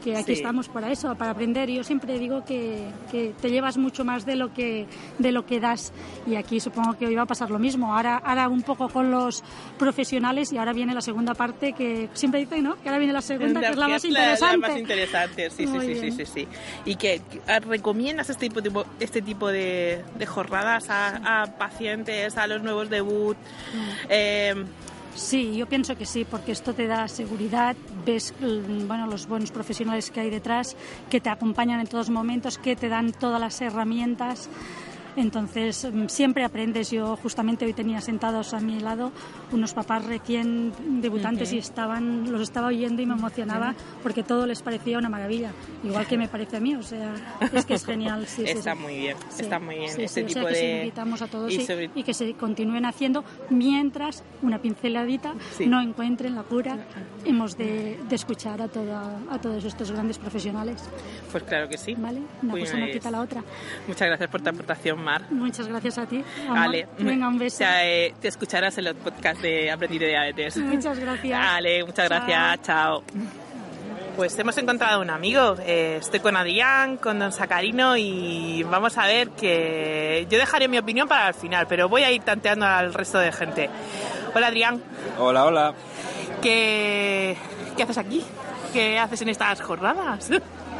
que 0.00 0.16
aquí 0.16 0.26
Sí. 0.26 0.32
estamos 0.32 0.68
para 0.68 0.90
eso, 0.90 1.14
para 1.14 1.32
aprender. 1.32 1.68
Yo 1.70 1.84
siempre 1.84 2.18
digo 2.18 2.44
que, 2.44 2.88
que, 3.10 3.32
te 3.40 3.50
llevas 3.50 3.76
mucho 3.78 4.04
más 4.04 4.24
de 4.26 4.36
lo 4.36 4.52
que 4.52 4.86
de 5.18 5.32
lo 5.32 5.44
que 5.46 5.60
das 5.60 5.92
y 6.26 6.34
aquí 6.36 6.60
supongo 6.60 6.96
que 6.98 7.06
hoy 7.06 7.14
va 7.14 7.22
a 7.22 7.26
pasar 7.26 7.50
lo 7.50 7.58
mismo. 7.58 7.94
Ahora, 7.94 8.16
ahora 8.16 8.48
un 8.48 8.62
poco 8.62 8.88
con 8.88 9.10
los 9.10 9.42
profesionales 9.78 10.52
y 10.52 10.58
ahora 10.58 10.72
viene 10.72 10.94
la 10.94 11.00
segunda 11.00 11.34
parte 11.34 11.72
que 11.72 12.08
siempre 12.14 12.40
dicen, 12.40 12.62
¿no? 12.64 12.76
Que 12.80 12.88
ahora 12.88 12.98
viene 12.98 13.12
la 13.12 13.22
segunda, 13.22 13.60
que 13.60 13.66
es 13.68 13.76
la 13.76 13.88
más 13.88 14.04
interesante. 14.04 14.56
La 14.60 14.68
más 14.68 14.78
interesante, 14.78 15.50
sí, 15.50 15.66
sí, 15.66 15.80
sí, 15.80 15.94
sí, 16.00 16.10
sí, 16.12 16.26
sí. 16.26 16.48
¿Y 16.84 16.96
que 16.96 17.20
recomiendas 17.66 18.30
este 18.30 18.48
tipo, 18.48 18.62
tipo- 18.62 18.86
este 19.00 19.22
tipo 19.22 19.48
de, 19.48 20.02
de 20.18 20.26
jornadas 20.26 20.88
a, 20.90 21.42
a 21.42 21.46
pacientes, 21.58 22.36
a 22.36 22.46
los 22.46 22.62
nuevos 22.62 22.88
debut? 22.90 23.36
Mm. 23.74 24.06
Eh, 24.08 24.54
Sí, 25.14 25.56
yo 25.56 25.66
pienso 25.66 25.96
que 25.96 26.06
sí, 26.06 26.24
porque 26.24 26.52
esto 26.52 26.72
te 26.72 26.86
da 26.86 27.08
seguridad, 27.08 27.76
ves 28.06 28.32
mm, 28.40 28.86
bueno, 28.86 29.06
los 29.06 29.26
buenos 29.26 29.50
profesionales 29.50 30.10
que 30.10 30.20
hay 30.20 30.30
detrás, 30.30 30.76
que 31.10 31.20
te 31.20 31.28
acompañan 31.28 31.80
en 31.80 31.86
todos 31.86 32.10
momentos, 32.10 32.58
que 32.58 32.76
te 32.76 32.88
dan 32.88 33.12
todas 33.12 33.40
las 33.40 33.60
herramientas. 33.60 34.48
Entonces, 35.16 35.88
mm, 35.92 36.06
siempre 36.08 36.44
aprendes. 36.44 36.90
Yo 36.90 37.16
justamente 37.16 37.64
hoy 37.64 37.72
tenía 37.72 38.00
sentados 38.00 38.54
a 38.54 38.60
mi 38.60 38.80
lado 38.80 39.12
unos 39.52 39.74
papás 39.74 40.04
recién 40.04 40.72
debutantes 41.00 41.52
y 41.52 41.58
estaban, 41.58 42.30
los 42.32 42.42
estaba 42.42 42.68
oyendo 42.68 43.02
y 43.02 43.06
me 43.06 43.14
emocionaba 43.14 43.74
porque 44.02 44.22
todo 44.22 44.46
les 44.46 44.62
parecía 44.62 44.98
una 44.98 45.08
maravilla, 45.08 45.50
igual 45.84 46.06
que 46.06 46.16
me 46.18 46.28
parece 46.34 46.56
a 46.56 46.60
mí. 46.60 46.74
O 46.74 46.82
sea, 46.82 47.14
es 47.52 47.64
que 47.64 47.74
es 47.74 47.84
genial. 47.84 48.26
Sí, 48.26 48.44
está 48.46 48.74
sí. 48.74 48.78
muy 48.80 48.96
bien, 48.96 49.16
Sí, 49.30 49.42
está 49.42 49.58
muy 49.58 49.74
bien. 49.76 49.90
este 49.90 50.08
sí, 50.08 50.20
o 50.22 50.26
tipo 50.26 50.40
sea 50.40 50.48
que 50.52 50.58
de... 50.58 50.78
invitamos 50.80 51.22
a 51.22 51.26
todos 51.26 51.52
y 51.52 51.60
sobre- 51.66 51.90
y 51.94 52.02
que 52.02 52.14
se 52.14 52.32
continúen 52.34 52.84
haciendo 52.84 53.24
mientras 53.50 54.22
una 54.42 54.58
pinceladita 54.60 55.34
no 55.66 55.80
encuentren 55.80 56.34
la 56.34 56.42
cura. 56.42 56.78
Hemos 57.24 57.56
de, 57.58 57.98
de 58.08 58.14
escuchar 58.16 58.62
a, 58.62 58.68
toda- 58.68 59.18
a 59.30 59.38
todos 59.40 59.64
estos 59.64 59.90
grandes 59.90 60.18
profesionales. 60.18 60.82
Pues 61.30 61.42
claro 61.44 61.68
que 61.68 61.76
sí. 61.78 61.94
¿vale? 61.98 62.20
Una 62.42 62.52
Pues, 62.52 62.70
cosa 62.70 62.78
no 62.84 62.90
quita 62.92 63.10
la 63.10 63.20
otra. 63.20 63.42
Muchas 63.86 64.08
gracias 64.08 64.30
por 64.30 64.40
tu 64.40 64.48
aportación, 64.50 64.99
Mar. 65.00 65.22
Muchas 65.30 65.66
gracias 65.66 65.98
a 65.98 66.06
ti. 66.06 66.22
Venga, 66.98 67.28
un 67.28 67.38
beso. 67.38 67.64
Eh, 67.66 68.14
te 68.20 68.28
escucharás 68.28 68.76
en 68.78 68.84
los 68.84 68.94
podcasts 68.94 69.42
de 69.42 69.70
Aprendiz 69.70 70.00
de 70.00 70.08
Diabetes. 70.08 70.56
Muchas 70.58 70.98
gracias. 70.98 71.38
Vale, 71.38 71.84
muchas 71.84 72.08
gracias. 72.08 72.62
Chao. 72.62 73.02
Pues 74.16 74.38
hemos 74.38 74.56
encontrado 74.58 75.00
un 75.00 75.08
amigo. 75.08 75.56
Eh, 75.60 75.96
estoy 76.00 76.20
con 76.20 76.36
Adrián, 76.36 76.96
con 76.98 77.18
Don 77.18 77.32
Sacarino 77.32 77.96
y 77.96 78.62
vamos 78.64 78.98
a 78.98 79.06
ver 79.06 79.30
que 79.30 80.26
yo 80.28 80.38
dejaré 80.38 80.68
mi 80.68 80.78
opinión 80.78 81.08
para 81.08 81.28
el 81.28 81.34
final, 81.34 81.66
pero 81.68 81.88
voy 81.88 82.02
a 82.02 82.10
ir 82.10 82.22
tanteando 82.22 82.66
al 82.66 82.92
resto 82.92 83.18
de 83.18 83.32
gente. 83.32 83.70
Hola 84.34 84.48
Adrián, 84.48 84.82
Hola, 85.18 85.44
hola. 85.46 85.74
¿qué, 86.42 87.36
qué 87.76 87.82
haces 87.82 87.98
aquí? 87.98 88.22
¿Qué 88.72 88.98
haces 88.98 89.22
en 89.22 89.30
estas 89.30 89.60
jornadas? 89.62 90.30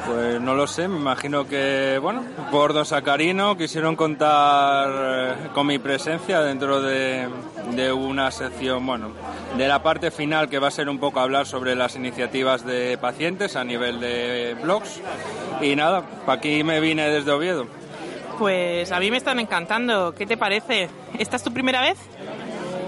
Pues 0.07 0.41
no 0.41 0.55
lo 0.55 0.67
sé, 0.67 0.89
me 0.89 0.97
imagino 0.97 1.47
que, 1.47 1.99
bueno, 2.01 2.25
por 2.51 2.73
Don 2.73 2.85
Sacarino 2.85 3.57
quisieron 3.57 3.97
contar 3.97 4.89
eh, 4.91 5.35
con 5.55 5.67
mi 5.67 5.79
presencia 5.79 6.41
dentro 6.41 6.81
de, 6.81 7.29
de 7.73 7.93
una 7.93 8.31
sección, 8.31 8.85
bueno, 8.87 9.11
de 9.57 9.69
la 9.69 9.83
parte 9.83 10.11
final 10.11 10.49
que 10.49 10.59
va 10.59 10.69
a 10.69 10.71
ser 10.73 10.89
un 10.89 10.99
poco 10.99 11.21
hablar 11.21 11.47
sobre 11.47 11.75
las 11.75 11.97
iniciativas 11.97 12.65
de 12.65 12.99
pacientes 12.99 13.57
a 13.57 13.65
nivel 13.65 14.01
de 14.01 14.57
blogs. 14.63 15.01
Y 15.61 15.77
nada, 15.77 16.03
para 16.27 16.39
aquí 16.39 16.65
me 16.65 16.81
vine 16.81 17.09
desde 17.09 17.31
Oviedo. 17.31 17.67
Pues 18.39 18.91
a 18.91 18.99
mí 18.99 19.11
me 19.11 19.19
están 19.19 19.39
encantando. 19.39 20.15
¿Qué 20.15 20.27
te 20.27 20.37
parece? 20.37 20.89
¿Esta 21.19 21.37
es 21.37 21.43
tu 21.43 21.53
primera 21.53 21.83
vez? 21.83 21.99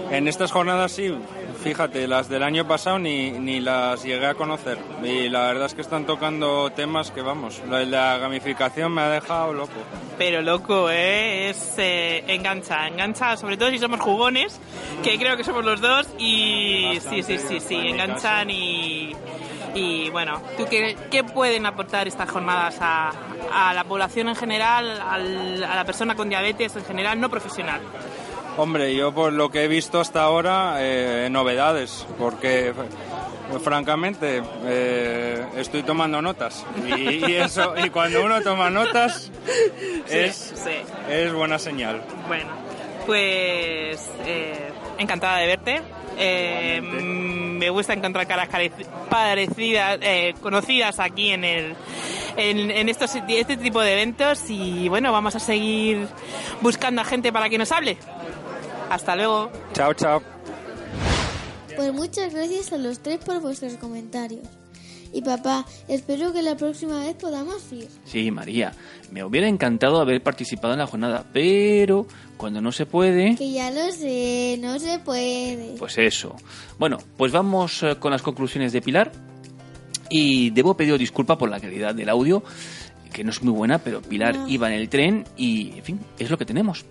En 0.09 0.27
estas 0.27 0.51
jornadas 0.51 0.91
sí, 0.91 1.15
fíjate, 1.63 2.07
las 2.07 2.29
del 2.29 2.43
año 2.43 2.67
pasado 2.67 2.99
ni, 2.99 3.31
ni 3.31 3.59
las 3.59 4.03
llegué 4.03 4.25
a 4.27 4.33
conocer. 4.35 4.77
Y 5.03 5.29
la 5.29 5.47
verdad 5.47 5.65
es 5.67 5.73
que 5.73 5.81
están 5.81 6.05
tocando 6.05 6.69
temas 6.71 7.11
que, 7.11 7.21
vamos, 7.21 7.61
de 7.69 7.85
la 7.85 8.17
gamificación 8.17 8.91
me 8.93 9.01
ha 9.01 9.09
dejado 9.09 9.53
loco. 9.53 9.71
Pero 10.17 10.41
loco, 10.41 10.89
¿eh? 10.89 11.49
Es 11.49 11.73
eh, 11.77 12.23
engancha, 12.27 12.87
engancha, 12.87 13.37
sobre 13.37 13.57
todo 13.57 13.69
si 13.69 13.79
somos 13.79 13.99
jugones, 13.99 14.59
que 15.03 15.17
creo 15.17 15.37
que 15.37 15.43
somos 15.43 15.63
los 15.65 15.81
dos, 15.81 16.07
y 16.19 16.89
sí, 16.91 16.95
Bastante, 16.95 17.23
sí, 17.23 17.37
sí, 17.47 17.59
sí, 17.59 17.77
mi 17.77 17.89
enganchan 17.91 18.49
y, 18.49 19.15
Y 19.75 20.09
bueno, 20.11 20.39
¿tú 20.57 20.65
qué, 20.69 20.95
qué 21.09 21.23
pueden 21.23 21.65
aportar 21.65 22.07
estas 22.07 22.29
jornadas 22.29 22.77
a, 22.79 23.11
a 23.51 23.73
la 23.73 23.83
población 23.85 24.27
en 24.29 24.35
general, 24.35 25.01
al- 25.01 25.63
a 25.63 25.75
la 25.75 25.83
persona 25.83 26.13
con 26.15 26.29
diabetes 26.29 26.75
en 26.75 26.85
general, 26.85 27.19
no 27.19 27.27
profesional? 27.29 27.81
Hombre, 28.55 28.95
yo 28.95 29.13
por 29.13 29.33
lo 29.33 29.49
que 29.49 29.63
he 29.63 29.67
visto 29.67 29.99
hasta 29.99 30.21
ahora, 30.21 30.75
eh, 30.79 31.27
novedades, 31.31 32.05
porque 32.19 32.73
francamente 33.63 34.41
eh, 34.65 35.45
estoy 35.57 35.83
tomando 35.83 36.21
notas 36.21 36.65
y, 36.85 37.25
y 37.31 37.35
eso 37.35 37.73
y 37.83 37.89
cuando 37.89 38.23
uno 38.23 38.41
toma 38.41 38.69
notas 38.69 39.31
es, 40.09 40.53
sí. 40.55 40.71
es 41.09 41.33
buena 41.33 41.59
señal. 41.59 42.01
Bueno, 42.27 42.49
pues 43.05 44.09
eh, 44.25 44.71
encantada 44.97 45.37
de 45.37 45.47
verte. 45.47 45.81
Eh, 46.15 46.79
me 46.81 47.69
gusta 47.71 47.93
encontrar 47.93 48.27
caras 48.27 48.47
parecidas, 49.09 49.97
eh, 50.01 50.35
conocidas 50.41 50.99
aquí 50.99 51.31
en 51.31 51.43
el 51.43 51.75
en, 52.37 52.69
en 52.69 52.89
estos 52.89 53.15
este 53.15 53.57
tipo 53.57 53.81
de 53.81 53.93
eventos 53.93 54.47
y 54.49 54.89
bueno, 54.89 55.11
vamos 55.11 55.35
a 55.35 55.39
seguir 55.39 56.07
buscando 56.61 57.01
a 57.01 57.05
gente 57.05 57.31
para 57.31 57.49
que 57.49 57.57
nos 57.57 57.71
hable. 57.71 57.97
Hasta 58.89 59.15
luego. 59.15 59.51
Chao, 59.73 59.93
chao. 59.93 60.21
Pues 61.75 61.91
muchas 61.93 62.33
gracias 62.33 62.71
a 62.71 62.77
los 62.77 62.99
tres 62.99 63.17
por 63.19 63.41
vuestros 63.41 63.73
comentarios. 63.75 64.41
Y 65.11 65.21
papá, 65.21 65.65
espero 65.87 66.33
que 66.33 66.41
la 66.41 66.55
próxima 66.57 66.99
vez 67.01 67.15
podamos 67.15 67.71
ir. 67.71 67.87
Sí, 68.03 68.31
María, 68.31 68.73
me 69.11 69.23
hubiera 69.23 69.47
encantado 69.47 70.01
haber 70.01 70.23
participado 70.23 70.73
en 70.73 70.79
la 70.79 70.87
jornada, 70.87 71.23
pero 71.31 72.07
cuando 72.37 72.61
no 72.61 72.71
se 72.71 72.87
puede, 72.87 73.35
Que 73.35 73.51
ya 73.51 73.69
lo 73.69 73.91
sé, 73.91 74.57
no 74.59 74.79
se 74.79 74.97
puede. 74.99 75.75
pues 75.77 75.97
eso. 75.99 76.35
Bueno, 76.79 76.97
pues 77.15 77.31
vamos 77.31 77.83
eh, 77.83 77.95
con 77.99 78.11
las 78.11 78.23
conclusiones 78.23 78.71
de 78.73 78.81
Pilar. 78.81 79.11
Y 80.09 80.49
debo 80.51 80.75
pedir 80.75 80.97
disculpa 80.97 81.37
por 81.37 81.49
la 81.49 81.59
calidad 81.59 81.93
del 81.95 82.09
audio, 82.09 82.43
que 83.11 83.23
no 83.23 83.29
es 83.31 83.41
muy 83.41 83.53
buena, 83.53 83.79
pero 83.79 84.01
Pilar 84.01 84.35
No. 84.35 84.47
iba 84.47 84.67
en 84.67 84.73
el 84.79 84.89
tren 84.89 85.25
y, 85.37 85.77
en 85.77 85.83
fin, 85.83 85.99
es 86.19 86.29
lo 86.29 86.37
que 86.37 86.45
tenemos. 86.45 86.85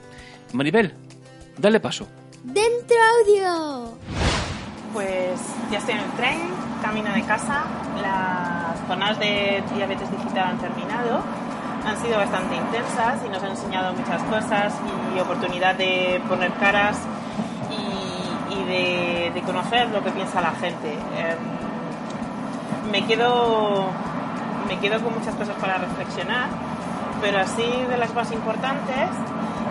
Maribel, 0.53 0.93
dale 1.59 1.81
paso. 1.81 2.07
¡Dentro 2.45 2.97
audio! 3.21 3.95
Pues 4.93 5.41
ya 5.71 5.79
estoy 5.79 5.95
en 5.95 6.01
el 6.01 6.11
tren, 6.13 6.39
camino 6.83 7.13
de 7.13 7.23
casa. 7.23 7.65
Las 8.01 8.81
jornadas 8.87 9.19
de 9.19 9.63
diabetes 9.75 10.11
digital 10.11 10.51
han 10.51 10.59
terminado. 10.59 11.21
Han 11.87 12.01
sido 12.01 12.17
bastante 12.17 12.57
intensas 12.57 13.21
y 13.27 13.29
nos 13.29 13.43
han 13.43 13.51
enseñado 13.51 13.93
muchas 13.95 14.23
cosas 14.25 14.75
y 15.17 15.21
oportunidad 15.21 15.75
de 15.75 16.21
poner 16.29 16.53
caras 16.55 16.99
y, 17.71 18.55
y 18.55 18.65
de, 18.65 19.31
de 19.35 19.41
conocer 19.43 19.89
lo 19.91 20.03
que 20.05 20.11
piensa 20.11 20.41
la 20.41 20.53
gente. 20.53 20.93
Em, 20.93 22.91
me 22.91 23.05
quedo 23.07 23.87
me 24.69 24.79
quedo 24.79 25.03
con 25.03 25.15
muchas 25.19 25.35
cosas 25.35 25.57
para 25.61 25.79
reflexionar, 25.79 26.49
pero 27.21 27.39
así 27.39 27.65
de 27.89 27.97
las 27.97 28.15
más 28.15 28.31
importantes, 28.33 29.09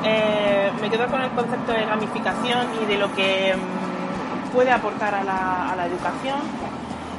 eh, 0.03 0.71
me 0.81 0.89
quedo 0.89 1.07
con 1.07 1.21
el 1.21 1.29
concepto 1.31 1.71
de 1.71 1.85
gamificación 1.85 2.67
y 2.81 2.85
de 2.85 2.97
lo 2.97 3.13
que 3.13 3.55
mm, 3.55 4.51
puede 4.51 4.71
aportar 4.71 5.13
a 5.13 5.23
la, 5.23 5.85
educación. 5.85 6.39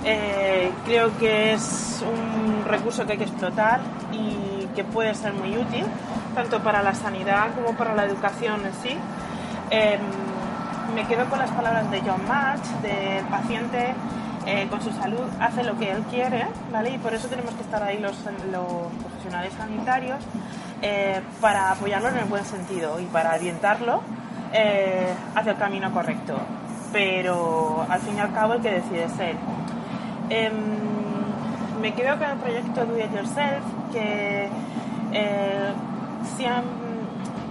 Eh, 0.04 0.70
creo 0.84 1.16
que 1.18 1.52
es 1.52 2.02
un 2.02 2.64
recurso 2.64 3.06
que 3.06 3.12
hay 3.12 3.18
que 3.18 3.24
explotar 3.24 3.80
y 4.12 4.66
que 4.74 4.84
puede 4.84 5.14
ser 5.14 5.32
muy 5.32 5.56
útil, 5.56 5.84
tanto 6.34 6.60
para 6.60 6.82
la 6.82 6.94
sanidad 6.94 7.54
como 7.54 7.76
para 7.76 7.94
la 7.94 8.04
educación 8.04 8.64
en 8.64 8.72
sí. 8.82 8.96
Em, 9.70 10.00
me 10.94 11.06
quedo 11.06 11.24
con 11.26 11.38
las 11.38 11.50
palabras 11.50 11.90
de 11.90 12.00
John 12.00 12.26
March, 12.26 12.64
del 12.82 13.24
paciente 13.26 13.94
eh, 14.44 14.66
con 14.68 14.82
su 14.82 14.90
salud 14.92 15.22
hace 15.40 15.62
lo 15.62 15.78
que 15.78 15.92
él 15.92 16.02
quiere, 16.10 16.46
¿vale? 16.72 16.90
Y 16.90 16.98
por 16.98 17.14
eso 17.14 17.28
tenemos 17.28 17.54
que 17.54 17.62
estar 17.62 17.80
ahí 17.82 17.98
los 17.98 18.16
profesionales 18.16 19.52
sanitarios 19.56 20.18
eh, 20.84 21.20
para 21.40 21.70
apoyarlo 21.70 22.08
en 22.08 22.16
el 22.16 22.24
buen 22.24 22.44
sentido 22.44 22.98
y 22.98 23.04
para 23.04 23.36
orientarlo 23.36 24.02
eh, 24.52 25.14
hacia 25.32 25.52
el 25.52 25.58
camino 25.58 25.92
correcto. 25.92 26.34
Pero 26.92 27.86
al 27.88 28.00
fin 28.00 28.16
y 28.16 28.20
al 28.20 28.32
cabo 28.32 28.54
el 28.54 28.62
que 28.62 28.72
decide 28.72 29.04
es 29.04 29.18
él. 29.20 29.36
Em, 30.28 30.52
me 31.80 31.94
quedo 31.94 32.18
con 32.18 32.28
el 32.30 32.36
proyecto 32.38 32.84
Do 32.84 32.98
It 32.98 33.14
Yourself, 33.14 33.62
que 33.92 34.48
eh, 35.12 35.72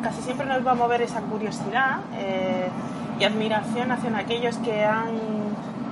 casi 0.03 0.21
siempre 0.23 0.45
nos 0.45 0.67
va 0.67 0.71
a 0.71 0.75
mover 0.75 1.01
esa 1.01 1.21
curiosidad 1.21 1.99
y 3.17 3.23
admiración 3.23 3.91
hacia 3.93 4.17
aquellos 4.17 4.57
que 4.57 4.83
han, 4.83 5.15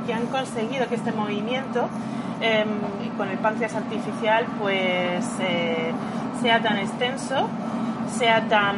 que 0.06 0.14
han 0.14 0.26
conseguido 0.28 0.88
que 0.90 0.96
este 0.96 1.14
movimiento 1.14 1.88
em, 2.42 2.68
con 3.18 3.30
el 3.30 3.38
páncreas 3.38 3.76
artificial 3.76 4.46
pues 4.60 5.26
sea 6.42 6.62
tan 6.62 6.78
extenso, 6.78 7.48
sea 8.18 8.48
tan, 8.48 8.78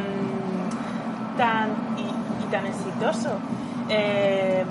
tan 1.36 1.70
y, 1.96 2.50
tan 2.50 2.66
exitoso. 2.66 3.38
Eh, 3.88 4.64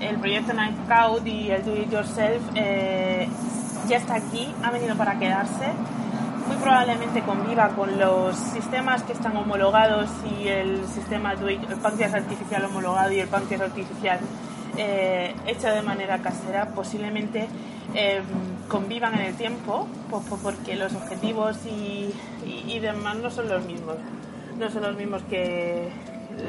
el 0.00 0.16
proyecto 0.16 0.52
Night 0.52 0.76
Scout 0.84 1.26
y 1.26 1.50
el 1.50 1.64
Do 1.64 1.76
It 1.76 1.90
Yourself 1.90 2.42
eh, 2.54 3.28
ya 3.88 3.96
está 3.96 4.16
aquí, 4.16 4.52
ha 4.62 4.70
venido 4.70 4.96
para 4.96 5.18
quedarse. 5.18 5.72
Muy 6.46 6.56
probablemente 6.56 7.22
conviva 7.22 7.68
con 7.70 7.98
los 7.98 8.36
sistemas 8.36 9.02
que 9.02 9.14
están 9.14 9.34
homologados 9.36 10.10
y 10.38 10.48
el 10.48 10.86
sistema 10.86 11.32
el 11.32 11.58
páncreas 11.82 12.12
artificial 12.12 12.66
homologado 12.66 13.12
y 13.12 13.20
el 13.20 13.28
páncreas 13.28 13.62
artificial 13.62 14.18
eh, 14.76 15.34
hecho 15.46 15.68
de 15.68 15.80
manera 15.80 16.18
casera. 16.18 16.66
Posiblemente 16.74 17.48
eh, 17.94 18.22
convivan 18.68 19.14
en 19.14 19.20
el 19.26 19.34
tiempo 19.36 19.86
po- 20.10 20.22
po- 20.22 20.38
porque 20.38 20.74
los 20.76 20.92
objetivos 20.94 21.56
y, 21.66 22.12
demás 22.80 23.16
no 23.16 23.30
son 23.30 23.48
los 23.48 23.64
mismos. 23.64 23.96
No 24.58 24.70
son 24.70 24.82
los 24.82 24.96
mismos 24.96 25.22
que 25.28 25.88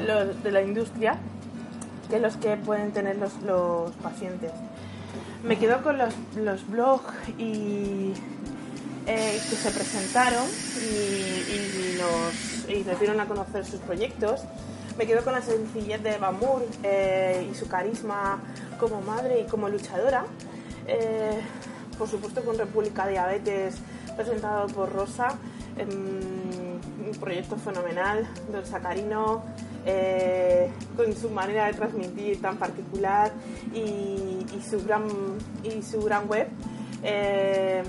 los 0.06 0.42
de 0.42 0.50
la 0.52 0.62
industria 0.62 1.18
que 2.10 2.18
los 2.20 2.36
que 2.36 2.56
pueden 2.56 2.92
tener 2.92 3.16
los, 3.16 3.34
los 3.42 3.90
pacientes. 3.96 4.52
Me 5.42 5.58
quedo 5.58 5.82
con 5.82 5.98
los, 5.98 6.14
los 6.36 6.66
blogs 6.68 7.12
y, 7.38 8.12
eh, 9.06 9.40
que 9.50 9.56
se 9.56 9.70
presentaron 9.72 10.44
y, 10.80 11.98
nos, 11.98 12.68
y 12.68 12.84
dieron 13.00 13.20
a 13.20 13.26
conocer 13.26 13.64
sus 13.64 13.80
proyectos. 13.80 14.42
Me 14.98 15.06
quedo 15.06 15.22
con 15.24 15.32
la 15.34 15.42
sencillez 15.42 16.02
de 16.02 16.16
Moore 16.18 16.66
eh, 16.84 17.48
y 17.50 17.54
su 17.56 17.66
carisma 17.68 18.38
como 18.78 19.00
madre 19.00 19.40
y 19.40 19.44
como 19.50 19.68
luchadora. 19.68 20.24
Eh, 20.86 21.40
por 21.98 22.08
supuesto 22.08 22.42
con 22.44 22.58
República 22.58 23.06
Diabetes 23.06 23.76
presentado 24.16 24.66
por 24.68 24.92
Rosa. 24.92 25.28
em, 25.78 25.88
un 27.06 27.14
proyecto 27.20 27.56
fenomenal, 27.56 28.26
Don 28.50 28.64
Sacarino, 28.64 29.42
eh, 29.84 30.70
con 30.96 31.14
su 31.14 31.30
manera 31.30 31.66
de 31.66 31.74
transmitir 31.74 32.40
tan 32.40 32.56
particular 32.56 33.32
y, 33.74 34.44
su, 34.68 34.82
gran, 34.84 35.04
y 35.62 35.82
su 35.82 36.00
gran 36.02 36.26
web. 36.28 36.48
Eh, 37.02 37.82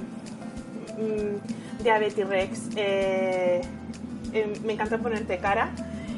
mm, 0.98 1.82
Diabetes 1.84 2.28
Rex. 2.28 2.70
eh, 2.76 3.62
me 4.66 4.74
encanta 4.74 4.98
ponerte 4.98 5.38
cara 5.40 5.72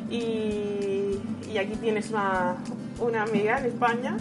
y, 0.09 1.19
y 1.53 1.57
aquí 1.57 1.75
tienes 1.79 2.09
una, 2.09 2.55
una 2.99 3.23
amiga 3.23 3.59
en 3.59 3.65
España. 3.65 4.17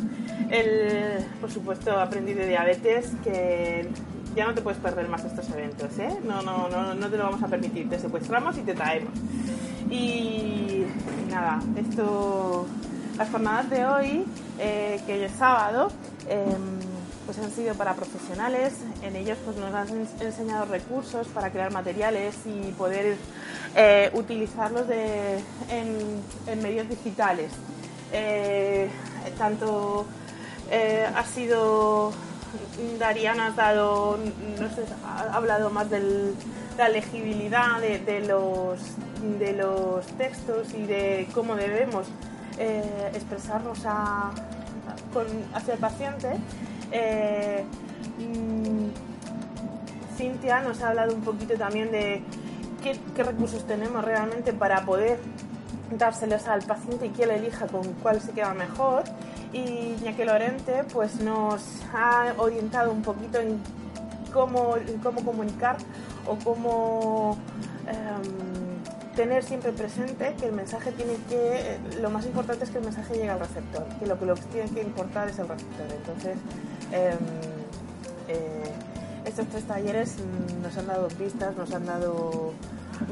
Por 1.40 1.50
supuesto, 1.50 1.98
aprendí 1.98 2.32
de 2.34 2.48
diabetes 2.48 3.10
que 3.24 3.88
ya 4.34 4.46
no 4.46 4.54
te 4.54 4.62
puedes 4.62 4.78
perder 4.80 5.08
más 5.08 5.24
estos 5.24 5.48
eventos, 5.50 5.98
¿eh? 5.98 6.16
No, 6.24 6.42
no, 6.42 6.68
no, 6.68 6.94
no 6.94 7.08
te 7.10 7.16
lo 7.16 7.24
vamos 7.24 7.42
a 7.42 7.48
permitir. 7.48 7.88
Te 7.88 7.98
secuestramos 7.98 8.56
y 8.56 8.60
te 8.62 8.74
traemos. 8.74 9.12
Y, 9.90 10.84
nada, 11.30 11.60
esto, 11.76 12.66
las 13.16 13.28
jornadas 13.30 13.70
de 13.70 13.86
hoy, 13.86 14.24
eh, 14.58 15.00
que 15.06 15.14
hoy 15.14 15.22
es 15.24 15.32
sábado, 15.32 15.90
em, 16.28 16.78
pues 17.26 17.38
han 17.38 17.50
sido 17.50 17.74
para 17.74 17.94
profesionales. 17.94 18.74
En 19.02 19.16
ellos 19.16 19.38
pues 19.44 19.56
nos 19.56 19.74
han 19.74 19.88
ens- 19.88 20.20
enseñado 20.22 20.64
recursos 20.66 21.26
para 21.28 21.50
crear 21.50 21.72
materiales 21.72 22.34
y 22.46 22.72
poder 22.72 23.16
eh, 23.76 24.10
utilizarlos 24.14 24.86
en, 25.70 26.22
en 26.46 26.62
medios 26.62 26.88
digitales. 26.88 27.50
Tanto 29.36 30.06
eh, 30.70 31.06
ha 31.14 31.24
sido 31.24 32.12
Dariana 32.98 33.54
ha 33.56 35.32
hablado 35.34 35.70
más 35.70 35.90
de 35.90 36.32
la 36.78 36.88
legibilidad 36.88 37.80
de, 37.80 38.20
los, 38.26 38.78
de 39.38 39.52
los 39.52 40.06
textos 40.16 40.72
y 40.74 40.84
de 40.84 41.28
cómo 41.34 41.56
debemos 41.56 42.06
eh, 42.58 43.10
expresarnos 43.14 43.84
a- 43.84 44.30
hacia 45.54 45.74
el 45.74 45.80
paciente. 45.80 46.28
Eh, 46.92 47.64
mm, 48.18 48.88
Cintia 50.16 50.60
nos 50.60 50.80
ha 50.82 50.88
hablado 50.88 51.14
un 51.14 51.22
poquito 51.22 51.54
también 51.54 51.90
de 51.92 52.22
qué, 52.82 52.98
recursos 53.22 53.66
tenemos 53.66 54.04
realmente 54.04 54.52
para 54.52 54.84
poder 54.84 55.18
dárselos 55.96 56.46
al 56.48 56.62
paciente 56.62 57.06
y 57.06 57.10
que 57.10 57.24
él 57.24 57.30
elija 57.30 57.66
con 57.66 57.84
cuál 57.94 58.20
se 58.20 58.32
queda 58.32 58.52
mejor. 58.54 59.04
Y 59.52 59.96
Ñaque 60.02 60.24
Lorente 60.24 60.84
pues, 60.92 61.20
nos 61.20 61.62
ha 61.94 62.34
orientado 62.36 62.92
un 62.92 63.02
poquito 63.02 63.38
en 63.38 63.60
cómo, 64.32 64.74
cómo 65.02 65.24
comunicar 65.24 65.76
o 66.26 66.36
cómo 66.44 67.38
em, 67.86 69.14
tener 69.16 69.42
siempre 69.42 69.72
presente 69.72 70.34
que 70.38 70.46
el 70.46 70.52
mensaje 70.52 70.92
tiene 70.92 71.14
que, 71.28 71.78
lo 72.00 72.10
más 72.10 72.26
importante 72.26 72.64
es 72.64 72.70
que 72.70 72.78
el 72.78 72.84
mensaje 72.84 73.14
llegue 73.14 73.30
al 73.30 73.40
receptor, 73.40 73.84
que 73.98 74.06
lo 74.06 74.18
que 74.18 74.26
lo 74.26 74.34
tiene 74.34 74.70
que 74.70 74.82
importar 74.82 75.28
es 75.28 75.38
el 75.38 75.48
receptor. 75.48 75.86
Entonces, 75.96 76.36
em, 76.92 77.18
eh, 78.28 78.72
estos 79.24 79.46
tres 79.48 79.64
talleres 79.64 80.16
nos 80.62 80.76
han 80.76 80.86
dado 80.86 81.08
pistas, 81.08 81.56
nos 81.56 81.72
han 81.72 81.86
dado 81.86 82.52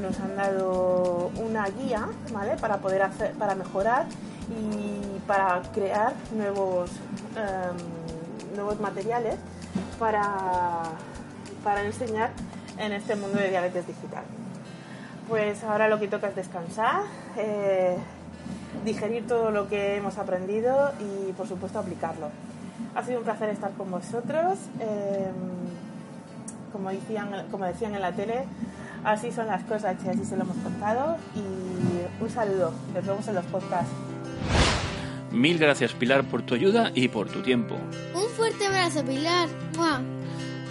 nos 0.01 0.19
han 0.19 0.35
dado 0.35 1.31
una 1.37 1.65
guía, 1.67 2.07
¿vale? 2.33 2.57
Para 2.57 2.77
poder 2.77 3.03
hacer, 3.03 3.33
para 3.33 3.55
mejorar 3.55 4.05
y 4.49 5.19
para 5.27 5.61
crear 5.73 6.13
nuevos 6.35 6.91
em, 7.35 8.07
nuevos 8.57 8.79
materiales 8.79 9.35
para, 9.99 10.83
para 11.63 11.83
enseñar 11.83 12.31
en 12.77 12.91
este 12.91 13.15
mundo 13.15 13.37
de 13.39 13.49
diabetes 13.49 13.87
digital. 13.87 14.23
Pues 15.29 15.63
ahora 15.63 15.87
lo 15.87 15.99
que 15.99 16.07
toca 16.07 16.27
es 16.27 16.35
descansar, 16.35 17.03
eh, 17.37 17.97
digerir 18.83 19.27
todo 19.27 19.51
lo 19.51 19.67
que 19.67 19.95
hemos 19.95 20.17
aprendido 20.17 20.91
y 20.99 21.31
por 21.33 21.47
supuesto 21.47 21.79
aplicarlo. 21.79 22.29
Ha 22.95 23.03
sido 23.03 23.19
un 23.19 23.23
placer 23.23 23.49
estar 23.49 23.71
con 23.71 23.89
vosotros. 23.91 24.57
em, 24.79 25.67
como, 26.71 26.89
decían, 26.89 27.29
como 27.49 27.65
decían 27.65 27.95
en 27.95 28.01
la 28.01 28.11
tele, 28.11 28.43
así 29.03 29.31
son 29.31 29.47
las 29.47 29.63
cosas 29.63 29.95
y 30.05 30.09
así 30.09 30.25
se 30.25 30.35
lo 30.35 30.43
hemos 30.43 30.57
contado. 30.57 31.15
Y 31.35 32.23
un 32.23 32.29
saludo, 32.29 32.71
nos 32.93 33.05
vemos 33.05 33.27
en 33.27 33.35
los 33.35 33.45
podcasts. 33.45 34.06
Mil 35.37 35.59
gracias 35.59 35.93
Pilar 35.93 36.23
por 36.23 36.41
tu 36.41 36.55
ayuda 36.55 36.91
y 36.95 37.09
por 37.09 37.29
tu 37.29 37.43
tiempo. 37.43 37.75
Un 38.15 38.27
fuerte 38.35 38.65
abrazo, 38.65 39.05
Pilar. 39.05 39.47
¡Mua! 39.77 40.01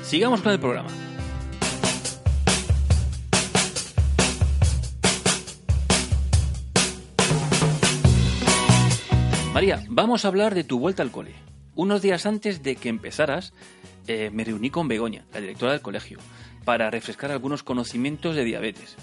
Sigamos 0.03 0.43
con 0.43 0.51
el 0.51 0.59
programa. 0.59 0.89
María, 9.55 9.85
vamos 9.89 10.25
a 10.25 10.29
hablar 10.29 10.57
de 10.57 10.65
tu 10.65 10.81
vuelta 10.81 11.05
al 11.05 11.13
cole. 11.13 11.37
Unos 11.77 12.03
días 12.03 12.27
antes 12.27 12.65
de 12.65 12.75
que 12.75 12.89
empezaras, 12.89 13.53
eh, 14.09 14.31
me 14.33 14.43
reuní 14.43 14.71
con 14.71 14.89
Begoña, 14.89 15.27
la 15.33 15.41
directora 15.41 15.73
del 15.73 15.81
colegio, 15.81 16.19
para 16.65 16.91
refrescar 16.91 17.31
algunos 17.31 17.63
conocimientos 17.63 18.35
de 18.35 18.43
diabetes. 18.43 18.97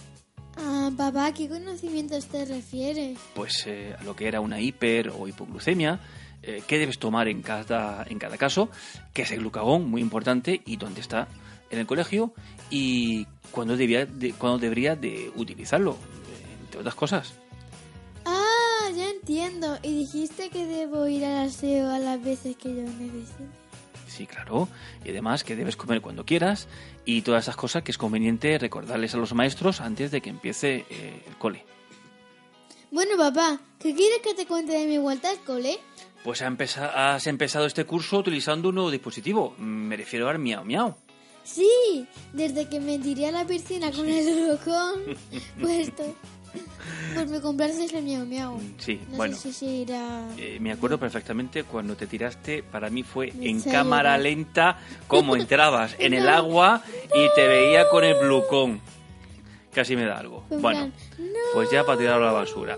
Ah, 0.57 0.91
papá, 0.95 1.27
¿a 1.27 1.33
¿qué 1.33 1.49
conocimientos 1.49 2.25
te 2.27 2.45
refieres? 2.45 3.17
Pues 3.33 3.65
eh, 3.65 3.95
a 3.99 4.03
lo 4.03 4.15
que 4.15 4.27
era 4.27 4.39
una 4.41 4.59
hiper 4.59 5.09
o 5.09 5.27
hipoglucemia, 5.27 5.99
eh, 6.43 6.61
qué 6.67 6.77
debes 6.77 6.99
tomar 6.99 7.27
en 7.27 7.41
cada, 7.41 8.05
en 8.07 8.19
cada 8.19 8.37
caso, 8.37 8.69
qué 9.13 9.23
es 9.23 9.31
el 9.31 9.39
glucagón, 9.39 9.89
muy 9.89 10.01
importante, 10.01 10.61
y 10.65 10.77
dónde 10.77 11.01
está 11.01 11.27
en 11.71 11.79
el 11.79 11.87
colegio, 11.87 12.33
y 12.69 13.25
cuándo, 13.51 13.77
debía 13.77 14.05
de, 14.05 14.33
cuándo 14.33 14.59
debería 14.59 14.95
de 14.95 15.31
utilizarlo, 15.35 15.97
entre 16.65 16.81
otras 16.81 16.95
cosas. 16.95 17.33
Ah, 18.25 18.89
ya 18.95 19.09
entiendo. 19.09 19.77
Y 19.81 19.97
dijiste 19.97 20.49
que 20.49 20.65
debo 20.65 21.07
ir 21.07 21.25
al 21.25 21.47
aseo 21.47 21.89
a 21.89 21.99
las 21.99 22.23
veces 22.23 22.55
que 22.57 22.75
yo 22.75 22.83
necesite. 22.83 23.62
Sí, 24.15 24.27
claro. 24.27 24.67
Y 25.03 25.09
además 25.09 25.43
que 25.43 25.55
debes 25.55 25.75
comer 25.75 25.99
cuando 25.99 26.23
quieras 26.23 26.67
y 27.03 27.23
todas 27.23 27.45
esas 27.45 27.55
cosas 27.55 27.81
que 27.81 27.89
es 27.89 27.97
conveniente 27.97 28.59
recordarles 28.59 29.15
a 29.15 29.17
los 29.17 29.33
maestros 29.33 29.81
antes 29.81 30.11
de 30.11 30.21
que 30.21 30.29
empiece 30.29 30.85
eh, 30.87 31.23
el 31.25 31.35
cole. 31.37 31.65
Bueno, 32.91 33.17
papá, 33.17 33.59
¿qué 33.79 33.95
quieres 33.95 34.19
que 34.19 34.35
te 34.35 34.45
cuente 34.45 34.73
de 34.73 34.85
mi 34.85 34.99
vuelta 34.99 35.31
al 35.31 35.39
cole? 35.39 35.79
Pues 36.23 36.43
has 36.43 37.25
empezado 37.25 37.65
este 37.65 37.85
curso 37.85 38.19
utilizando 38.19 38.69
un 38.69 38.75
nuevo 38.75 38.91
dispositivo. 38.91 39.55
Me 39.57 39.97
refiero 39.97 40.29
al 40.29 40.37
Miau 40.37 40.63
Miau. 40.63 40.95
Sí, 41.43 42.05
desde 42.33 42.69
que 42.69 42.79
me 42.79 42.99
tiré 42.99 43.29
a 43.29 43.31
la 43.31 43.45
piscina 43.45 43.91
con 43.91 44.07
el 44.07 44.47
rocón 44.51 45.17
puesto. 45.59 46.03
Pues 47.13 47.29
me 47.29 47.41
compraste 47.41 47.85
el 47.95 48.03
miau 48.03 48.25
miau. 48.25 48.59
Sí, 48.79 48.99
No 49.11 49.17
bueno. 49.17 49.37
sé 49.37 49.53
si. 49.53 49.85
Eh, 49.87 50.57
me 50.59 50.71
acuerdo 50.71 50.97
perfectamente 50.99 51.63
cuando 51.63 51.95
te 51.95 52.07
tiraste, 52.07 52.63
para 52.63 52.89
mí 52.89 53.03
fue 53.03 53.31
Me 53.33 53.49
en 53.49 53.61
cámara 53.61 54.17
lenta, 54.17 54.79
como 55.07 55.35
entrabas 55.37 55.95
en 55.99 56.13
el 56.15 56.27
agua 56.27 56.81
y 57.13 57.27
te 57.35 57.47
veía 57.47 57.87
con 57.89 58.03
el 58.03 58.15
blucón. 58.15 58.81
Casi 59.73 59.95
me 59.95 60.05
da 60.05 60.17
algo. 60.19 60.43
Fue 60.49 60.57
Bueno, 60.57 60.91
plan, 61.17 61.31
"No". 61.31 61.39
pues 61.53 61.69
ya 61.71 61.83
para 61.83 61.97
tirarlo 61.99 62.23
a 62.27 62.31
la 62.31 62.39
basura. 62.39 62.77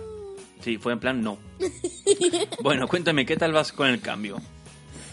Sí, 0.62 0.78
fue 0.78 0.94
en 0.94 1.00
plan 1.00 1.22
no. 1.22 1.38
Bueno, 2.62 2.88
cuéntame, 2.88 3.26
¿qué 3.26 3.38
tal 3.38 3.54
vas 3.54 3.72
con 3.72 3.88
el 3.88 4.02
cambio? 4.02 4.38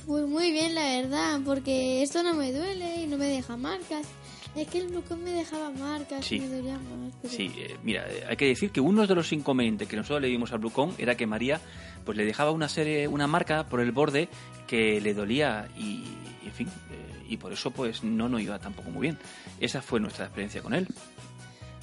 Pues 0.07 0.27
muy 0.27 0.51
bien, 0.51 0.75
la 0.75 0.83
verdad, 1.01 1.41
porque 1.45 2.03
esto 2.03 2.23
no 2.25 2.35
me 2.35 2.53
duele 2.53 3.03
y 3.03 3.07
no 3.07 3.19
me 3.19 3.27
deja 3.27 3.57
marcas. 3.57 4.07
Es 4.55 4.69
que 4.69 4.79
el 4.79 4.89
glucón 4.91 5.25
me 5.25 5.31
dejaba 5.31 5.71
marcas 5.71 6.25
Sí. 6.27 6.39
me 6.39 6.49
dolía 6.49 6.75
más. 6.75 7.13
pero- 7.23 7.33
Sí, 7.35 7.51
eh, 7.57 7.77
mira, 7.83 8.05
eh, 8.11 8.25
hay 8.29 8.37
que 8.37 8.47
decir 8.47 8.71
que 8.71 8.81
uno 8.81 9.07
de 9.07 9.15
los 9.15 9.33
inconvenientes 9.33 9.89
que 9.89 9.97
nosotros 9.97 10.21
le 10.21 10.29
dimos 10.29 10.53
al 10.53 10.59
Blucón 10.59 10.95
era 10.99 11.17
que 11.17 11.27
María 11.27 11.59
pues 12.05 12.19
le 12.19 12.25
dejaba 12.27 12.51
una 12.51 12.69
serie, 12.69 13.09
una 13.09 13.27
marca 13.27 13.65
por 13.69 13.81
el 13.81 13.93
borde 13.93 14.29
que 14.67 15.01
le 15.01 15.15
dolía 15.15 15.69
y, 15.79 15.83
y, 15.83 16.47
en 16.47 16.53
fin, 16.53 16.69
eh, 16.69 17.27
y 17.31 17.37
por 17.39 17.53
eso 17.53 17.71
pues 17.71 18.05
no 18.05 18.29
nos 18.29 18.43
iba 18.43 18.59
tampoco 18.59 18.91
muy 18.91 19.03
bien. 19.03 19.19
Esa 19.59 19.81
fue 19.81 20.01
nuestra 20.01 20.27
experiencia 20.27 20.61
con 20.61 20.75
él. 20.75 20.87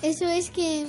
Eso 0.03 0.27
es 0.27 0.49
que... 0.51 0.85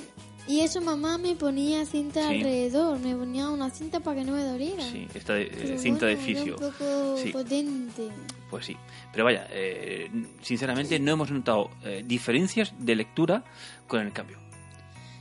Y 0.48 0.60
eso 0.60 0.80
mamá 0.80 1.16
me 1.18 1.36
ponía 1.36 1.86
cinta 1.86 2.28
Sí. 2.28 2.36
alrededor, 2.36 2.98
me 2.98 3.14
ponía 3.14 3.48
una 3.50 3.70
cinta 3.70 4.00
para 4.00 4.20
que 4.20 4.26
no 4.26 4.32
me 4.32 4.42
doliera. 4.42 4.82
Sí, 4.82 5.06
esta 5.14 5.34
de- 5.34 5.42
eh, 5.44 5.50
Pero 5.52 5.78
cinta 5.78 6.06
bueno, 6.06 6.18
de 6.20 6.26
fisio. 6.26 6.56
Era 6.56 6.66
un 6.66 6.72
poco 6.72 7.16
Sí. 7.18 7.28
potente. 7.30 8.08
Pues 8.50 8.66
sí. 8.66 8.76
Pero 9.12 9.24
vaya, 9.24 9.46
eh, 9.50 10.10
sinceramente 10.42 10.98
no 10.98 11.12
hemos 11.12 11.30
notado 11.30 11.70
eh, 11.84 12.02
diferencias 12.04 12.72
de 12.78 12.96
lectura 12.96 13.44
con 13.86 14.00
el 14.00 14.12
cambio. 14.12 14.38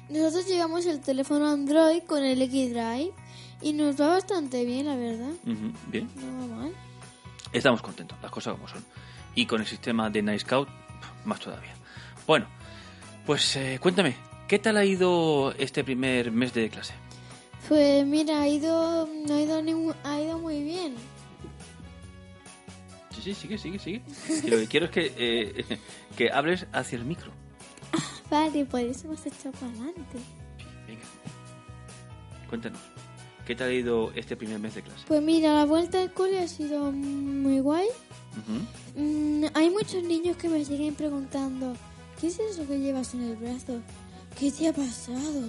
Nosotros 0.10 0.47
llevamos 0.47 0.86
el 0.88 0.99
teléfono 1.01 1.47
Android 1.47 2.01
con 2.08 2.23
el 2.23 2.41
X-Drive 2.41 3.12
y 3.62 3.73
nos 3.73 4.01
va 4.01 4.08
bastante 4.08 4.65
bien, 4.65 4.88
la 4.88 4.95
verdad. 4.95 5.32
Bien. 5.91 6.10
No 6.15 6.47
va 6.49 6.55
mal. 6.63 6.71
Estamos 7.53 7.82
contentos, 7.84 8.17
las 8.21 8.32
cosas 8.32 8.53
como 8.55 8.67
son. 8.67 8.84
Y 9.36 9.45
con 9.45 9.62
el 9.62 9.67
sistema 9.67 10.10
de 10.10 10.23
Night 10.23 10.41
Scout, 10.41 10.67
más 11.25 11.39
todavía. 11.39 11.73
Bueno, 12.25 12.47
pues 13.27 13.55
eh, 13.58 13.77
cuéntame, 13.79 14.15
¿qué 14.49 14.59
tal 14.59 14.75
ha 14.77 14.83
ido 14.85 15.53
este 15.57 15.83
primer 15.85 16.31
mes 16.31 16.53
de 16.53 16.69
clase? 16.69 16.93
Pues 17.67 18.05
mira, 18.05 18.41
ha 18.41 18.47
ido, 18.47 19.07
no 19.27 19.33
ha 19.35 19.41
ido, 19.41 19.62
ni- 19.62 19.93
ha 20.03 20.21
ido 20.21 20.39
muy 20.39 20.62
bien. 20.63 20.95
Sí, 23.15 23.21
sí, 23.21 23.33
sigue, 23.35 23.57
sigue, 23.57 23.79
sigue. 23.79 24.01
Y 24.43 24.49
lo 24.49 24.57
que 24.57 24.67
quiero 24.67 24.85
es 24.88 24.91
que, 24.91 25.13
eh, 25.17 25.65
que 26.17 26.31
hables 26.31 26.65
hacia 26.73 26.97
el 26.97 27.05
micro. 27.05 27.31
Vale, 28.29 28.65
por 28.65 28.79
eso 28.81 29.07
hemos 29.07 29.25
hecho 29.25 29.51
para 29.51 29.67
adelante. 29.71 30.17
Venga. 30.88 31.01
Cuéntanos, 32.47 32.79
¿qué 33.45 33.55
tal 33.55 33.69
ha 33.69 33.73
ido 33.73 34.12
este 34.13 34.35
primer 34.35 34.59
mes 34.59 34.75
de 34.75 34.81
clase? 34.83 35.03
Pues 35.07 35.21
mira, 35.21 35.53
la 35.53 35.65
vuelta 35.65 36.01
al 36.01 36.13
cole 36.13 36.39
ha 36.39 36.47
sido 36.47 36.91
muy 36.91 37.59
guay. 37.59 37.88
Mm, 38.95 39.45
hay 39.53 39.69
muchos 39.69 40.03
niños 40.03 40.38
que 40.38 40.47
me 40.49 40.63
siguen 40.63 40.95
preguntando, 40.95 41.73
¿qué 42.21 42.27
es 42.27 42.39
eso 42.39 42.65
que 42.67 42.79
llevas 42.79 43.13
en 43.15 43.23
el 43.23 43.35
brazo? 43.35 43.81
¿Qué 44.39 44.52
te 44.52 44.67
ha 44.69 44.73
pasado? 44.73 45.41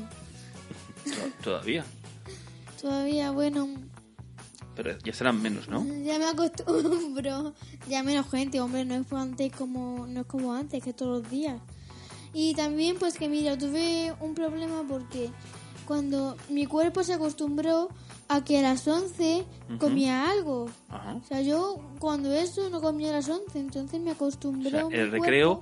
To- 1.04 1.42
Todavía, 1.44 1.84
Todavía, 2.80 3.30
bueno, 3.30 3.68
pero 4.74 4.96
ya 5.04 5.12
serán 5.12 5.40
menos, 5.42 5.68
¿no? 5.68 5.84
ya 6.02 6.18
me 6.18 6.24
acostumbro. 6.26 7.52
Ya 7.88 8.02
menos 8.02 8.30
gente, 8.30 8.60
hombre, 8.60 8.84
no 8.84 8.94
es 8.94 9.06
como 9.06 9.20
antes 9.22 9.52
como, 9.52 10.06
no 10.06 10.20
es 10.22 10.26
como 10.26 10.54
antes, 10.54 10.82
que 10.82 10.92
todos 10.92 11.22
los 11.22 11.30
días. 11.30 11.60
Y 12.32 12.54
también, 12.54 12.96
pues 12.98 13.18
que 13.18 13.28
mira, 13.28 13.58
tuve 13.58 14.14
un 14.20 14.34
problema 14.34 14.82
porque 14.88 15.30
cuando 15.86 16.36
mi 16.48 16.64
cuerpo 16.66 17.02
se 17.02 17.12
acostumbró 17.14 17.88
a 18.28 18.44
que 18.44 18.58
a 18.60 18.62
las 18.62 18.86
11 18.86 19.44
Ujú. 19.68 19.78
comía 19.78 20.30
algo. 20.30 20.70
Ajá. 20.88 21.16
O 21.16 21.24
sea, 21.26 21.42
yo 21.42 21.80
cuando 21.98 22.32
eso 22.32 22.70
no 22.70 22.80
comía 22.80 23.10
a 23.10 23.12
las 23.14 23.28
11, 23.28 23.58
entonces 23.58 24.00
me 24.00 24.10
O 24.10 24.14
acostumbró. 24.14 24.70
sea, 24.90 24.98
el 25.00 25.10
recreo, 25.10 25.60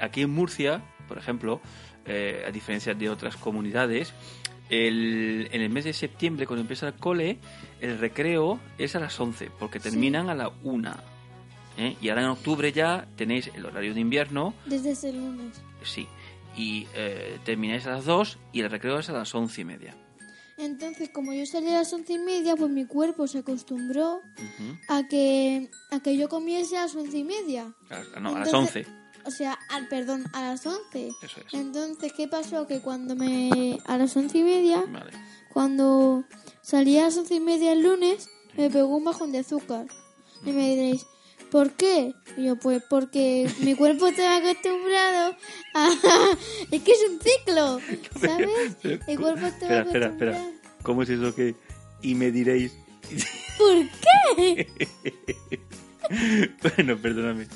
aquí 0.00 0.22
en 0.22 0.30
Murcia, 0.30 0.82
por 1.06 1.16
ejemplo, 1.18 1.60
eh, 2.08 2.44
a 2.46 2.50
diferencia 2.50 2.94
de 2.94 3.08
otras 3.10 3.36
comunidades, 3.36 4.12
el- 4.70 5.48
en 5.52 5.60
el 5.62 5.70
mes 5.70 5.84
de 5.84 5.92
septiembre, 5.92 6.46
cuando 6.46 6.62
empieza 6.62 6.86
el 6.88 6.94
cole, 6.94 7.38
el 7.80 7.98
recreo 7.98 8.60
es 8.78 8.94
a 8.96 9.00
las 9.00 9.18
11, 9.18 9.50
porque 9.58 9.80
terminan 9.80 10.28
a 10.28 10.34
la 10.34 10.50
1. 10.62 10.94
¿eh? 11.78 11.96
Y 12.00 12.08
ahora 12.08 12.22
en 12.22 12.28
octubre 12.28 12.72
ya 12.72 13.06
tenéis 13.16 13.50
el 13.54 13.64
horario 13.64 13.94
de 13.94 14.00
invierno, 14.00 14.54
Desde 14.66 14.90
ese 14.92 15.12
lunes. 15.12 15.60
sí, 15.82 16.06
y 16.56 16.86
eh, 16.94 17.38
termináis 17.44 17.86
a 17.86 17.90
las 17.92 18.04
2 18.04 18.38
y 18.52 18.60
el 18.60 18.70
recreo 18.70 18.98
es 18.98 19.08
a 19.08 19.12
las 19.12 19.34
11 19.34 19.60
y 19.60 19.64
media. 19.64 19.94
Entonces, 20.60 21.08
como 21.10 21.32
yo 21.32 21.46
salía 21.46 21.76
a 21.76 21.78
las 21.78 21.92
once 21.92 22.14
y 22.14 22.18
media, 22.18 22.56
pues 22.56 22.68
mi 22.68 22.84
cuerpo 22.84 23.28
se 23.28 23.38
acostumbró 23.38 24.16
Ujú. 24.16 24.76
a 24.88 25.06
que, 25.06 25.70
a 25.92 26.00
que 26.00 26.16
yo 26.16 26.28
comiese 26.28 26.76
a 26.76 26.82
las 26.82 26.96
once 26.96 27.16
y 27.18 27.22
media. 27.24 27.72
A- 27.90 28.18
no, 28.18 28.34
a 28.34 28.40
las 28.40 28.48
Entonces- 28.48 28.88
11. 28.88 28.98
O 29.28 29.30
sea, 29.30 29.58
al, 29.68 29.88
perdón, 29.88 30.24
a 30.32 30.40
las 30.40 30.64
once. 30.64 31.12
Eso 31.20 31.40
es. 31.46 31.52
Entonces, 31.52 32.14
¿qué 32.14 32.28
pasó? 32.28 32.66
Que 32.66 32.80
cuando 32.80 33.14
me... 33.14 33.78
A 33.84 33.98
las 33.98 34.16
once 34.16 34.38
y 34.38 34.42
media, 34.42 34.82
Vale. 34.88 35.12
cuando 35.52 36.24
salía 36.62 37.02
a 37.02 37.04
las 37.04 37.18
once 37.18 37.34
y 37.34 37.40
media 37.40 37.72
el 37.72 37.82
lunes, 37.82 38.30
me 38.56 38.70
pegó 38.70 38.96
un 38.96 39.04
bajón 39.04 39.30
de 39.30 39.40
azúcar. 39.40 39.86
Y 40.46 40.52
me 40.52 40.70
diréis, 40.70 41.06
¿por 41.50 41.72
qué? 41.72 42.14
Y 42.38 42.44
yo, 42.46 42.56
pues 42.56 42.82
porque 42.88 43.50
mi 43.60 43.74
cuerpo 43.74 44.06
está 44.06 44.38
acostumbrado 44.38 45.36
a... 45.74 45.90
es 46.70 46.82
que 46.82 46.92
es 46.92 47.04
un 47.10 47.20
ciclo, 47.20 47.80
¿sabes? 48.18 48.76
El 48.82 49.20
cuerpo 49.20 49.44
está 49.44 49.66
Espera, 49.66 49.80
espera, 49.82 50.06
acostumbrado... 50.06 50.36
espera. 50.38 50.58
¿Cómo 50.82 51.02
es 51.02 51.10
eso 51.10 51.34
que.? 51.34 51.54
Y 52.00 52.14
me 52.14 52.30
diréis. 52.30 52.72
¿Por 53.58 53.88
qué? 54.46 54.68
bueno, 56.62 56.96
perdóname. 56.96 57.46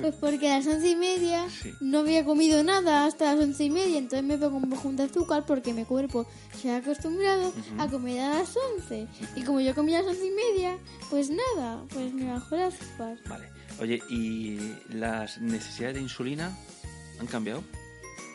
Pues 0.00 0.14
porque 0.16 0.50
a 0.52 0.58
las 0.58 0.66
once 0.66 0.90
y 0.90 0.96
media 0.96 1.48
Sí. 1.48 1.72
no 1.80 2.00
había 2.00 2.24
comido 2.24 2.62
nada 2.62 3.06
hasta 3.06 3.34
las 3.34 3.42
once 3.44 3.64
y 3.64 3.70
media, 3.70 3.96
entonces 3.98 4.22
me 4.22 4.36
pegó 4.36 4.56
un 4.58 4.68
bajón 4.68 4.96
de 4.96 5.04
azúcar 5.04 5.46
porque 5.46 5.72
mi 5.72 5.84
cuerpo 5.84 6.26
se 6.60 6.70
ha 6.70 6.76
acostumbrado 6.76 7.52
a 7.78 7.88
comer 7.88 8.20
a 8.20 8.34
las 8.40 8.54
once. 8.56 9.08
Y 9.36 9.42
como 9.42 9.60
yo 9.60 9.74
comía 9.74 10.00
a 10.00 10.02
las 10.02 10.12
once 10.12 10.26
y 10.26 10.30
media, 10.30 10.76
pues 11.08 11.30
nada, 11.30 11.82
pues 11.88 12.12
me 12.12 12.26
bajó 12.30 12.56
el 12.56 12.62
azúcar. 12.62 13.16
Vale. 13.28 13.48
Oye, 13.80 14.00
¿y 14.10 14.58
las 14.90 15.40
necesidades 15.40 15.94
de 15.96 16.02
insulina 16.02 16.56
han 17.18 17.26
cambiado? 17.26 17.64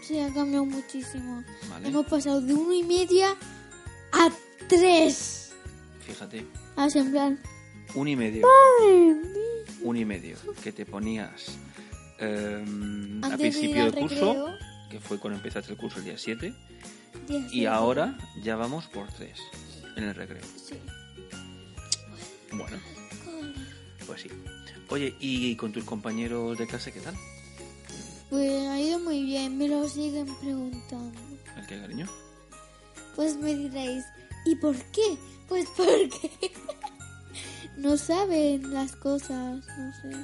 Sí, 0.02 0.20
ha 0.20 0.34
cambiado 0.34 0.65
muchísimo. 0.65 1.44
Vale. 1.70 1.89
Hemos 1.89 2.08
pasado 2.08 2.42
de 2.42 2.54
uno 2.56 2.74
y 2.74 2.82
media 2.84 3.36
a 4.12 4.30
tres. 4.68 5.52
Fíjate, 6.08 6.44
A 6.76 6.89
sembrar. 6.89 7.38
un 7.94 8.08
y 8.08 8.15
medio. 8.15 8.48
Un 9.82 9.98
y 9.98 10.06
medio 10.06 10.38
que 10.63 10.72
te 10.72 10.86
ponías 10.86 11.58
em, 12.20 13.24
a 13.24 13.38
principio 13.38 13.86
del 13.86 13.96
curso, 13.96 14.34
recreo. 14.34 14.58
que 14.89 15.00
fue 15.00 15.20
cuando 15.20 15.38
empezaste 15.38 15.72
el 15.72 15.78
curso 15.78 16.00
el 16.00 16.06
día 16.06 16.18
7, 16.18 16.54
Diez, 17.28 17.54
y 17.54 17.65
ahora 17.65 18.18
ya 18.44 18.56
vamos 18.56 18.88
por 18.88 19.08
tres 19.12 19.39
en 19.96 20.04
el 20.04 20.15
recreo. 20.15 20.44
Sí. 20.56 20.76
Bueno, 22.52 22.78
pues 24.06 24.22
sí. 24.22 24.30
Oye, 24.89 25.15
¿y 25.20 25.56
con 25.56 25.72
tus 25.72 25.84
compañeros 25.84 26.58
de 26.58 26.68
clase 26.68 26.92
qué 26.92 27.00
tal? 27.00 27.15
Pues 28.30 28.52
ha 28.68 28.80
ido 28.80 29.00
muy 29.00 29.24
bien, 29.24 29.58
me 29.58 29.68
lo 29.68 29.88
siguen 29.88 30.28
preguntando. 30.39 31.20
¿El 31.58 31.68
qué, 31.68 31.80
cariño? 31.80 32.08
Pues 33.15 33.38
me 33.38 33.56
diréis, 33.56 34.04
¿y 34.46 34.56
por 34.56 34.76
qué? 34.92 35.18
Pues 35.48 35.68
porque 35.76 36.52
no 37.80 37.98
saben 37.98 38.74
las 38.74 38.96
cosas, 38.96 39.65
no 39.78 39.94
sé. 40.02 40.15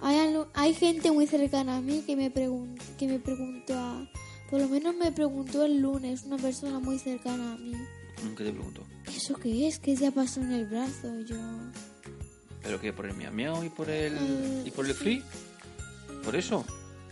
Hay, 0.00 0.36
hay 0.54 0.74
gente 0.74 1.10
muy 1.10 1.26
cercana 1.26 1.76
a 1.76 1.80
mí 1.80 2.02
que 2.06 2.14
me, 2.16 2.30
pregun 2.30 2.76
que 2.98 3.06
me 3.08 3.18
preguntó, 3.18 3.74
a- 3.78 4.08
por 4.50 4.60
lo 4.60 4.68
menos 4.68 4.94
me 4.94 5.10
preguntó 5.12 5.64
el 5.64 5.80
lunes, 5.80 6.22
una 6.24 6.36
persona 6.36 6.78
muy 6.78 6.98
cercana 6.98 7.52
a 7.52 7.56
mí. 7.56 7.72
¿Qué 8.36 8.44
te 8.44 8.52
pregunto? 8.52 8.82
¿Eso 9.06 9.34
qué 9.36 9.68
es? 9.68 9.78
¿Qué 9.78 9.94
te 9.96 10.06
ha 10.06 10.10
pasado 10.10 10.46
en 10.46 10.52
el 10.52 10.66
brazo? 10.66 11.20
Yo, 11.20 11.36
¿Pero 12.62 12.80
qué? 12.80 12.92
¿Por 12.92 13.06
el 13.06 13.14
miau 13.14 13.32
miau 13.32 13.64
y 13.64 13.68
por 13.70 13.88
el, 13.90 14.14
Eh, 14.16 14.62
y 14.66 14.70
por 14.70 14.86
el 14.86 14.94
free? 14.94 15.22
¿Por 16.24 16.34
eso? 16.36 16.64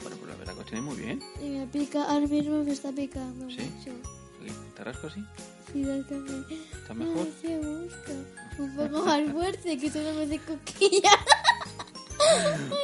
Bueno, 0.03 0.17
pues 0.19 0.31
la 0.31 0.37
verdad 0.37 0.55
que 0.57 0.65
tenéis 0.71 0.85
muy 0.85 0.97
bien. 0.97 1.21
y 1.43 1.49
me 1.51 1.67
pica, 1.67 2.05
ahora 2.05 2.27
mismo 2.27 2.63
me 2.65 2.73
está 2.73 2.93
picando 2.93 3.49
¿Sí? 3.51 3.59
mucho. 3.63 3.91
¿Te 4.77 4.85
rasco 4.85 5.07
así? 5.09 5.21
También. 5.85 6.45
¿Está 6.73 6.95
mejor? 6.95 7.27
Gusto. 7.27 8.13
Un 8.59 8.75
poco 8.77 9.05
más 9.05 9.31
fuerte, 9.33 9.79
que 9.79 9.91
solo 9.91 10.13
me 10.15 10.23
hace 10.25 10.39
coquilla. 10.41 11.11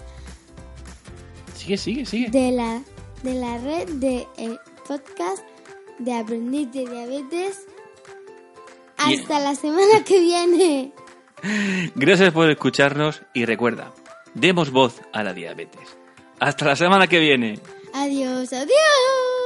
Sigue, 1.55 1.77
sigue, 1.77 2.05
sigue. 2.05 2.29
de 2.29 2.51
la, 2.51 2.81
de 3.21 3.33
la 3.33 3.57
red 3.57 3.89
de 3.95 4.27
eh, 4.37 4.57
podcast 4.87 5.43
de 5.99 6.13
Aprendiz 6.13 6.71
de 6.71 6.87
Diabetes. 6.87 7.67
Hasta 8.97 9.39
la 9.39 9.55
semana 9.55 10.03
que 10.05 10.19
viene. 10.19 10.93
Gracias 11.95 12.33
por 12.33 12.49
escucharnos 12.49 13.21
y 13.33 13.45
recuerda, 13.45 13.93
demos 14.33 14.71
voz 14.71 15.01
a 15.13 15.23
la 15.23 15.33
diabetes. 15.33 15.97
Hasta 16.39 16.65
la 16.65 16.75
semana 16.75 17.07
que 17.07 17.19
viene. 17.19 17.59
Adiós, 17.93 18.53
adiós. 18.53 19.38